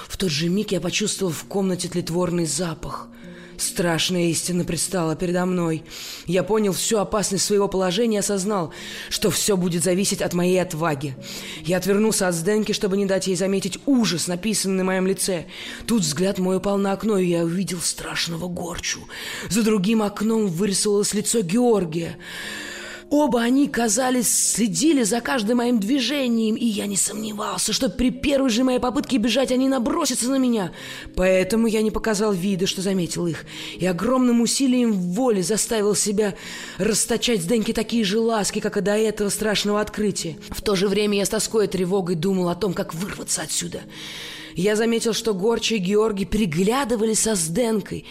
В 0.07 0.17
тот 0.17 0.29
же 0.29 0.49
миг 0.49 0.71
я 0.71 0.79
почувствовал 0.79 1.33
в 1.33 1.43
комнате 1.45 1.89
тлетворный 1.89 2.45
запах— 2.45 3.09
Страшная 3.57 4.25
истина 4.25 4.65
предстала 4.65 5.15
передо 5.15 5.45
мной. 5.45 5.83
Я 6.25 6.43
понял 6.43 6.73
всю 6.73 6.97
опасность 6.97 7.45
своего 7.45 7.67
положения 7.67 8.17
и 8.17 8.19
осознал, 8.19 8.71
что 9.09 9.31
все 9.31 9.55
будет 9.55 9.83
зависеть 9.83 10.21
от 10.21 10.33
моей 10.33 10.61
отваги. 10.61 11.15
Я 11.63 11.77
отвернулся 11.77 12.27
от 12.27 12.35
Сденки, 12.35 12.73
чтобы 12.73 12.97
не 12.97 13.05
дать 13.05 13.27
ей 13.27 13.35
заметить 13.35 13.79
ужас, 13.85 14.27
написанный 14.27 14.77
на 14.77 14.83
моем 14.83 15.07
лице. 15.07 15.45
Тут 15.87 16.01
взгляд 16.01 16.37
мой 16.37 16.57
упал 16.57 16.77
на 16.77 16.91
окно, 16.91 17.17
и 17.17 17.27
я 17.27 17.43
увидел 17.43 17.79
страшного 17.79 18.47
горчу. 18.47 19.07
За 19.49 19.63
другим 19.63 20.01
окном 20.01 20.47
вырисовалось 20.47 21.13
лицо 21.13 21.41
Георгия. 21.41 22.17
Оба 23.11 23.41
они, 23.41 23.67
казались, 23.67 24.53
следили 24.53 25.03
за 25.03 25.21
каждым 25.21 25.57
моим 25.57 25.79
движением, 25.79 26.55
и 26.55 26.65
я 26.65 26.87
не 26.87 26.97
сомневался, 26.97 27.71
что 27.71 27.89
при 27.89 28.09
первой 28.09 28.49
же 28.49 28.63
моей 28.63 28.79
попытке 28.79 29.17
бежать 29.17 29.51
они 29.51 29.69
набросятся 29.69 30.29
на 30.29 30.37
меня. 30.37 30.71
Поэтому 31.15 31.67
я 31.67 31.83
не 31.83 31.91
показал 31.91 32.33
вида, 32.33 32.65
что 32.65 32.81
заметил 32.81 33.27
их, 33.27 33.45
и 33.77 33.85
огромным 33.85 34.41
усилием 34.41 34.93
воли 34.93 35.41
заставил 35.41 35.95
себя 35.95 36.35
расточать 36.77 37.43
с 37.43 37.45
Деньки 37.45 37.73
такие 37.73 38.03
же 38.03 38.19
ласки, 38.19 38.59
как 38.59 38.77
и 38.77 38.81
до 38.81 38.97
этого 38.97 39.29
страшного 39.29 39.81
открытия. 39.81 40.37
В 40.49 40.61
то 40.61 40.75
же 40.75 40.87
время 40.87 41.17
я 41.19 41.25
с 41.25 41.29
тоской 41.29 41.65
и 41.65 41.69
тревогой 41.69 42.15
думал 42.15 42.49
о 42.49 42.55
том, 42.55 42.73
как 42.73 42.95
вырваться 42.95 43.43
отсюда. 43.43 43.81
Я 44.55 44.75
заметил, 44.75 45.13
что 45.13 45.33
Горча 45.33 45.75
и 45.75 45.79
Георгий 45.79 46.25
переглядывались 46.25 47.19
со 47.19 47.35
Сденкой. 47.35 48.05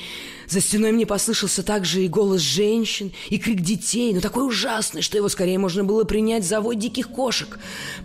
За 0.48 0.60
стеной 0.60 0.92
мне 0.92 1.06
послышался 1.06 1.62
также 1.62 2.04
и 2.04 2.08
голос 2.08 2.40
женщин, 2.40 3.12
и 3.30 3.38
крик 3.38 3.60
детей, 3.60 4.12
но 4.12 4.20
такой 4.20 4.46
ужасный, 4.46 5.02
что 5.02 5.16
его 5.16 5.28
скорее 5.28 5.58
можно 5.58 5.84
было 5.84 6.04
принять 6.04 6.44
за 6.44 6.60
вой 6.60 6.76
диких 6.76 7.08
кошек. 7.08 7.58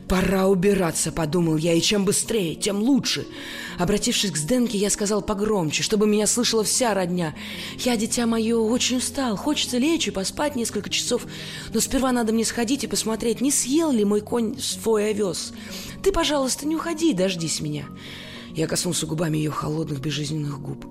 «Пора 0.08 0.48
убираться»,— 0.48 1.12
подумал 1.14 1.58
я,— 1.58 1.74
«и 1.76 1.82
чем 1.82 2.06
быстрее, 2.06 2.56
тем 2.56 2.82
лучше». 2.82 3.26
Обратившись 3.78 4.32
к 4.32 4.38
Сденке, 4.38 4.78
я 4.78 4.90
сказал 4.90 5.22
погромче, 5.22 5.84
чтобы 5.84 6.08
меня 6.08 6.28
слышала 6.28 6.64
вся 6.64 6.94
родня. 6.94 7.36
«Я, 7.80 7.96
дитя 7.96 8.26
мое, 8.26 8.58
очень 8.58 8.98
устал, 8.98 9.36
хочется 9.38 9.78
лечь 9.78 10.08
и 10.08 10.12
поспать 10.12 10.56
несколько 10.56 10.90
часов, 10.90 11.26
но 11.74 11.80
сперва 11.80 12.12
надо 12.12 12.34
мне 12.34 12.46
сходить 12.46 12.84
и 12.84 12.88
посмотреть, 12.88 13.42
не 13.42 13.52
съел 13.52 13.92
ли 13.92 14.04
мой 14.04 14.22
конь 14.22 14.60
свой 14.60 15.12
овес. 15.12 15.54
Ты, 16.04 16.12
пожалуйста, 16.12 16.68
не 16.68 16.76
уходи, 16.76 17.14
дождись 17.14 17.62
меня». 17.62 17.86
Я 18.56 18.68
коснулся 18.68 19.06
губами 19.06 19.38
ее 19.38 19.52
холодных 19.52 20.00
безжизненных 20.00 20.60
губ. 20.60 20.86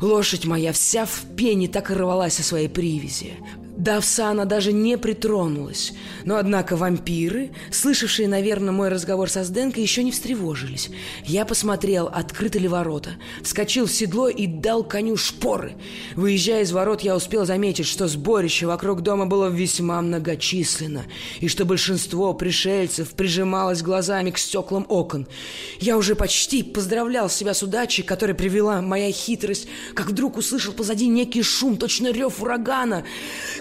Лошадь 0.00 0.44
моя 0.44 0.72
вся 0.72 1.06
в 1.06 1.36
пене 1.36 1.68
так 1.68 1.90
и 1.90 1.94
рвалась 1.94 2.34
со 2.34 2.42
своей 2.42 2.68
привязи. 2.68 3.34
До 3.78 4.00
она 4.18 4.44
даже 4.44 4.72
не 4.72 4.98
притронулась. 4.98 5.92
Но, 6.24 6.36
однако, 6.36 6.76
вампиры, 6.76 7.52
слышавшие, 7.70 8.26
наверное, 8.26 8.72
мой 8.72 8.88
разговор 8.88 9.30
со 9.30 9.44
Сденкой, 9.44 9.84
еще 9.84 10.02
не 10.02 10.10
встревожились. 10.10 10.90
Я 11.24 11.44
посмотрел, 11.44 12.08
открыты 12.08 12.58
ли 12.58 12.66
ворота, 12.66 13.10
вскочил 13.44 13.86
в 13.86 13.92
седло 13.92 14.28
и 14.28 14.48
дал 14.48 14.82
коню 14.82 15.16
шпоры. 15.16 15.74
Выезжая 16.16 16.62
из 16.62 16.72
ворот, 16.72 17.02
я 17.02 17.14
успел 17.14 17.46
заметить, 17.46 17.86
что 17.86 18.08
сборище 18.08 18.66
вокруг 18.66 19.02
дома 19.02 19.26
было 19.26 19.46
весьма 19.46 20.02
многочисленно, 20.02 21.04
и 21.38 21.46
что 21.46 21.64
большинство 21.64 22.34
пришельцев 22.34 23.10
прижималось 23.10 23.82
глазами 23.82 24.32
к 24.32 24.38
стеклам 24.38 24.86
окон. 24.88 25.28
Я 25.78 25.96
уже 25.96 26.16
почти 26.16 26.64
поздравлял 26.64 27.30
себя 27.30 27.54
с 27.54 27.62
удачей, 27.62 28.02
которая 28.02 28.34
привела 28.34 28.82
моя 28.82 29.12
хитрость, 29.12 29.68
как 29.94 30.08
вдруг 30.08 30.36
услышал 30.36 30.72
позади 30.72 31.06
некий 31.06 31.44
шум, 31.44 31.76
точно 31.76 32.10
рев 32.10 32.42
урагана 32.42 33.04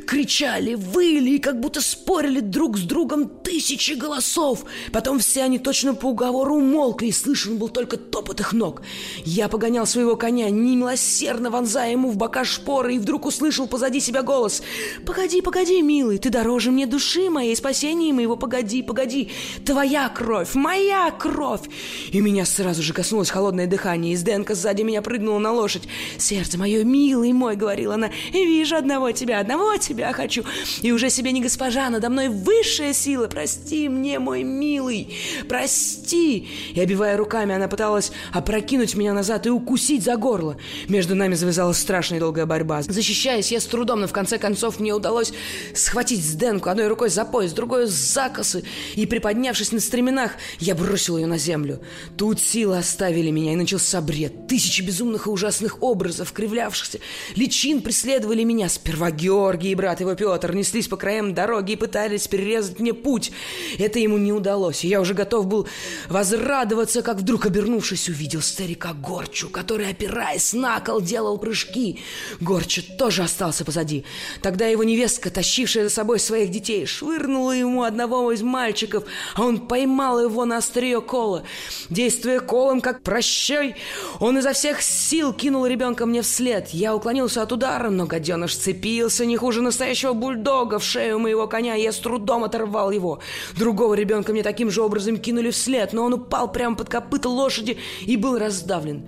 кричали, 0.08 0.74
выли 0.74 1.32
и 1.32 1.39
как 1.39 1.60
будто 1.60 1.82
спорили 1.82 2.39
друг 2.39 2.78
с 2.78 2.82
другом 2.82 3.28
тысячи 3.28 3.91
голосов. 3.91 4.64
Потом 4.93 5.20
все 5.20 5.43
они 5.43 5.60
точно 5.60 5.93
по 5.93 6.08
уговору 6.08 6.55
умолкли, 6.55 7.08
и 7.08 7.12
слышен 7.12 7.58
был 7.58 7.70
только 7.70 7.97
топот 7.97 8.39
их 8.39 8.53
ног. 8.53 8.82
Я 9.26 9.49
погонял 9.49 9.86
своего 9.86 10.16
коня, 10.16 10.49
немилосердно 10.49 11.49
вонзая 11.49 11.91
ему 11.91 12.10
в 12.10 12.16
бока 12.16 12.45
шпоры, 12.45 12.95
и 12.95 12.99
вдруг 12.99 13.26
услышал 13.26 13.68
позади 13.68 13.99
себя 13.99 14.24
голос. 14.24 14.64
«Погоди, 15.05 15.41
погоди, 15.41 15.82
милый, 15.82 16.18
ты 16.18 16.30
дороже 16.30 16.72
мне 16.72 16.88
души 16.88 17.30
моей, 17.30 17.55
спасения 17.55 18.14
моего, 18.14 18.38
погоди, 18.38 18.82
погоди, 18.82 19.30
твоя 19.66 20.08
кровь, 20.08 20.55
моя 20.55 21.12
кровь!» 21.12 21.68
И 22.12 22.22
меня 22.22 22.45
сразу 22.45 22.82
же 22.82 22.93
коснулось 22.93 23.30
холодное 23.30 23.68
дыхание, 23.68 24.14
и 24.14 24.16
Сденка 24.16 24.55
сзади 24.55 24.84
меня 24.84 25.01
прыгнула 25.01 25.39
на 25.39 25.51
лошадь. 25.51 25.84
«Сердце 26.18 26.58
мое, 26.58 26.86
милый 26.86 27.34
мой!»— 27.34 27.55
говорила 27.58 27.95
она. 27.95 28.10
«Вижу 28.32 28.78
одного 28.78 29.12
тебя, 29.12 29.41
одного 29.41 29.76
тебя!» 29.76 29.97
Тебя 29.98 30.14
хочу, 30.14 30.43
и 30.82 30.91
уже 30.91 31.10
себе 31.10 31.32
не 31.32 31.41
госпожа, 31.41 31.89
надо 31.89 32.10
мной 32.10 32.30
высшая 32.30 32.93
сила. 32.93 33.28
Прости 33.28 33.89
мне, 33.89 34.20
мой 34.20 34.43
милый, 34.43 35.16
прости!» 35.50 36.48
И, 36.74 36.80
обивая 36.80 37.18
руками, 37.18 37.56
она 37.56 37.68
пыталась 37.68 38.12
опрокинуть 38.32 38.95
меня 38.95 39.14
назад 39.14 39.48
и 39.48 39.50
укусить 39.50 40.04
за 40.04 40.16
горло. 40.16 40.58
Между 40.88 41.16
нами 41.16 41.34
завязалась 41.34 41.80
страшная 41.80 42.20
долгая 42.20 42.45
борьба. 42.45 42.84
Защищаясь, 42.84 43.52
я 43.52 43.60
с 43.60 43.66
трудом, 43.66 44.02
но 44.02 44.08
в 44.08 44.14
конце 44.14 44.38
концов 44.38 44.80
мне 44.80 44.93
удалось 44.93 45.34
схватить 45.74 46.24
Сденку 46.24 46.70
одной 46.70 46.88
рукой 46.88 47.10
за 47.10 47.26
пояс, 47.26 47.54
другой 47.54 47.88
за 47.88 48.30
косы, 48.30 48.64
и, 48.95 49.06
приподнявшись 49.06 49.72
на 49.72 49.80
стременах, 49.80 50.34
я 50.60 50.76
бросил 50.76 51.18
ее 51.18 51.26
на 51.26 51.38
землю. 51.38 51.80
Тут 52.18 52.39
силы 52.39 52.78
оставили 52.78 53.32
меня, 53.32 53.54
и 53.54 53.56
начался 53.56 54.02
бред. 54.02 54.48
Тысячи 54.48 54.82
безумных 54.82 55.26
и 55.26 55.30
ужасных 55.30 55.82
образов, 55.82 56.32
кривлявшихся, 56.34 57.00
личин 57.36 57.82
преследовали 57.82 58.43
меня. 58.43 58.70
Сперва 58.70 59.10
Георгий 59.10 59.72
и 59.72 59.76
брат 59.76 59.87
брат 59.88 60.02
его 60.02 60.16
Петр 60.16 60.54
неслись 60.54 60.90
по 60.90 60.98
краям 60.98 61.34
дороги 61.34 61.72
и 61.72 61.76
пытались 61.78 62.28
перерезать 62.28 62.78
мне 62.82 62.94
путь. 62.94 63.32
Это 63.80 64.00
ему 64.00 64.18
не 64.18 64.34
удалось, 64.34 64.84
и 64.84 64.90
я 64.90 65.00
уже 65.00 65.14
готов 65.14 65.48
был 65.48 65.66
возрадоваться, 66.10 67.02
как 67.02 67.20
вдруг, 67.20 67.46
обернувшись, 67.46 68.10
увидел 68.10 68.42
старика 68.42 68.92
Горчу, 68.92 69.48
который, 69.48 69.90
опираясь 69.90 70.52
на 70.52 70.82
кол, 70.82 71.00
делал 71.00 71.38
прыжки. 71.38 72.02
Горча 72.42 72.82
тоже 72.98 73.24
остался 73.24 73.64
позади. 73.64 74.04
Тогда 74.42 74.66
его 74.66 74.84
невестка, 74.84 75.30
тащившая 75.30 75.86
за 75.86 75.90
собой 75.90 76.20
своих 76.20 76.52
детей, 76.52 76.86
швырнула 76.86 77.54
ему 77.54 77.84
одного 77.84 78.34
из 78.34 78.42
мальчиков, 78.42 79.06
а 79.36 79.44
он 79.46 79.70
поймал 79.70 80.22
его 80.22 80.44
на 80.44 80.58
острие 80.58 81.00
кола. 81.00 81.44
Действуя 81.90 82.42
колом, 82.42 82.82
как 82.82 83.04
прощай, 83.04 83.78
он 84.20 84.38
изо 84.38 84.52
всех 84.52 84.82
сил 84.82 85.32
кинул 85.32 85.66
ребенка 85.66 86.06
мне 86.06 86.24
вслед. 86.24 86.72
Я 86.74 86.94
уклонился 86.94 87.42
от 87.42 87.54
удара, 87.54 87.90
но 87.90 88.06
гаденыш 88.06 88.54
цепился 88.54 89.26
не 89.26 89.38
хуже 89.38 89.62
на 89.62 89.72
настоящего 89.78 90.13
бульдога 90.13 90.80
в 90.80 90.84
шею 90.84 91.19
моего 91.19 91.47
коня, 91.47 91.75
и 91.75 91.84
я 91.84 91.91
с 91.91 91.99
трудом 91.99 92.43
оторвал 92.43 92.89
его. 92.89 93.19
Другого 93.55 93.93
ребенка 93.93 94.32
мне 94.32 94.41
таким 94.41 94.71
же 94.71 94.82
образом 94.82 95.17
кинули 95.17 95.51
вслед, 95.51 95.93
но 95.93 96.03
он 96.03 96.13
упал 96.13 96.51
прямо 96.51 96.75
под 96.75 96.89
копыта 96.89 97.30
лошади 97.30 97.78
и 98.01 98.17
был 98.17 98.39
раздавлен. 98.39 99.07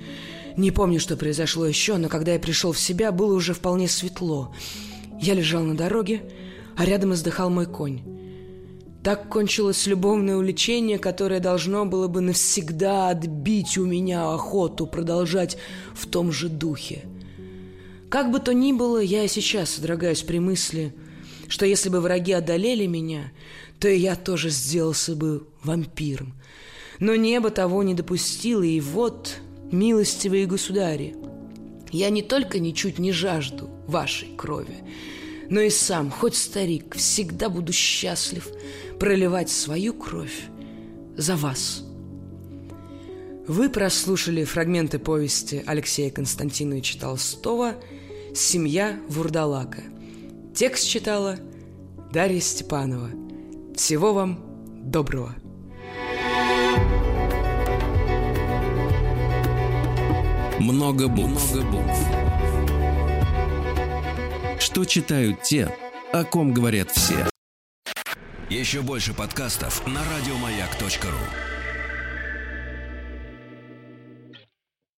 Не 0.58 0.70
помню, 0.70 1.00
что 1.00 1.18
произошло 1.18 1.66
еще, 1.66 1.98
но 1.98 2.08
когда 2.08 2.34
я 2.34 2.40
пришел 2.40 2.72
в 2.72 2.80
себя, 2.80 3.12
было 3.12 3.34
уже 3.34 3.56
вполне 3.56 3.88
светло. 3.88 4.54
Я 5.20 5.34
лежал 5.34 5.64
на 5.64 5.76
дороге, 5.76 6.22
а 6.78 6.86
рядом 6.86 7.14
издыхал 7.14 7.50
мой 7.50 7.66
конь. 7.66 8.02
Так 9.04 9.28
кончилось 9.28 9.88
любовное 9.88 10.36
увлечение, 10.36 11.00
которое 11.00 11.40
должно 11.40 11.86
было 11.86 12.08
бы 12.08 12.22
навсегда 12.22 13.10
отбить 13.10 13.76
у 13.80 13.86
меня 13.86 14.32
охоту 14.34 14.86
продолжать 14.86 15.58
в 15.96 16.06
том 16.06 16.32
же 16.32 16.48
духе. 16.48 17.06
Как 18.10 18.32
бы 18.32 18.40
то 18.40 18.54
ни 18.54 18.72
было, 18.72 18.98
я 18.98 19.24
и 19.24 19.28
сейчас 19.28 19.72
содрогаюсь 19.72 20.24
при 20.24 20.40
мысли, 20.40 20.94
что 21.48 21.66
если 21.66 21.90
бы 21.90 22.02
враги 22.02 22.32
одолели 22.32 22.88
меня, 22.88 23.32
то 23.80 23.88
и 23.88 24.00
я 24.00 24.16
тоже 24.16 24.50
сделался 24.50 25.16
бы 25.16 25.48
вампиром. 25.64 26.34
Но 27.00 27.16
небо 27.16 27.52
того 27.52 27.84
не 27.84 27.94
допустило, 27.94 28.64
и 28.64 28.80
вот, 28.80 29.38
милостивые 29.72 30.48
государи, 30.48 31.16
я 31.92 32.10
не 32.10 32.22
только 32.22 32.60
ничуть 32.60 33.00
не 33.00 33.12
жажду 33.12 33.70
вашей 33.88 34.30
крови, 34.36 34.84
но 35.50 35.62
и 35.62 35.70
сам, 35.70 36.10
хоть 36.12 36.36
старик, 36.36 36.96
всегда 36.96 37.50
буду 37.50 37.74
счастлив 37.74 38.48
проливать 39.00 39.50
свою 39.50 39.94
кровь 39.94 40.50
за 41.16 41.36
вас. 41.36 41.84
Вы 43.48 43.70
прослушали 43.70 44.44
фрагменты 44.44 45.00
повести 45.00 45.64
Алексея 45.66 46.12
Константиновича 46.12 47.00
Толстого 47.00 47.76
«Семья 48.34 49.00
Вурдалака». 49.10 49.84
Текст 50.56 50.88
читала 50.88 51.38
Дарья 52.12 52.40
Степанова. 52.40 53.10
Всего 53.76 54.14
вам 54.14 54.40
доброго! 54.84 55.36
Много 60.60 61.08
букв. 61.08 61.56
Что 64.60 64.84
читают 64.86 65.44
те, 65.44 65.74
о 66.12 66.26
ком 66.26 66.54
говорят 66.54 66.92
все. 66.92 67.30
Еще 68.50 68.82
больше 68.82 69.14
подкастов 69.14 69.86
на 69.88 70.02
радиомаяк.ру 70.04 71.59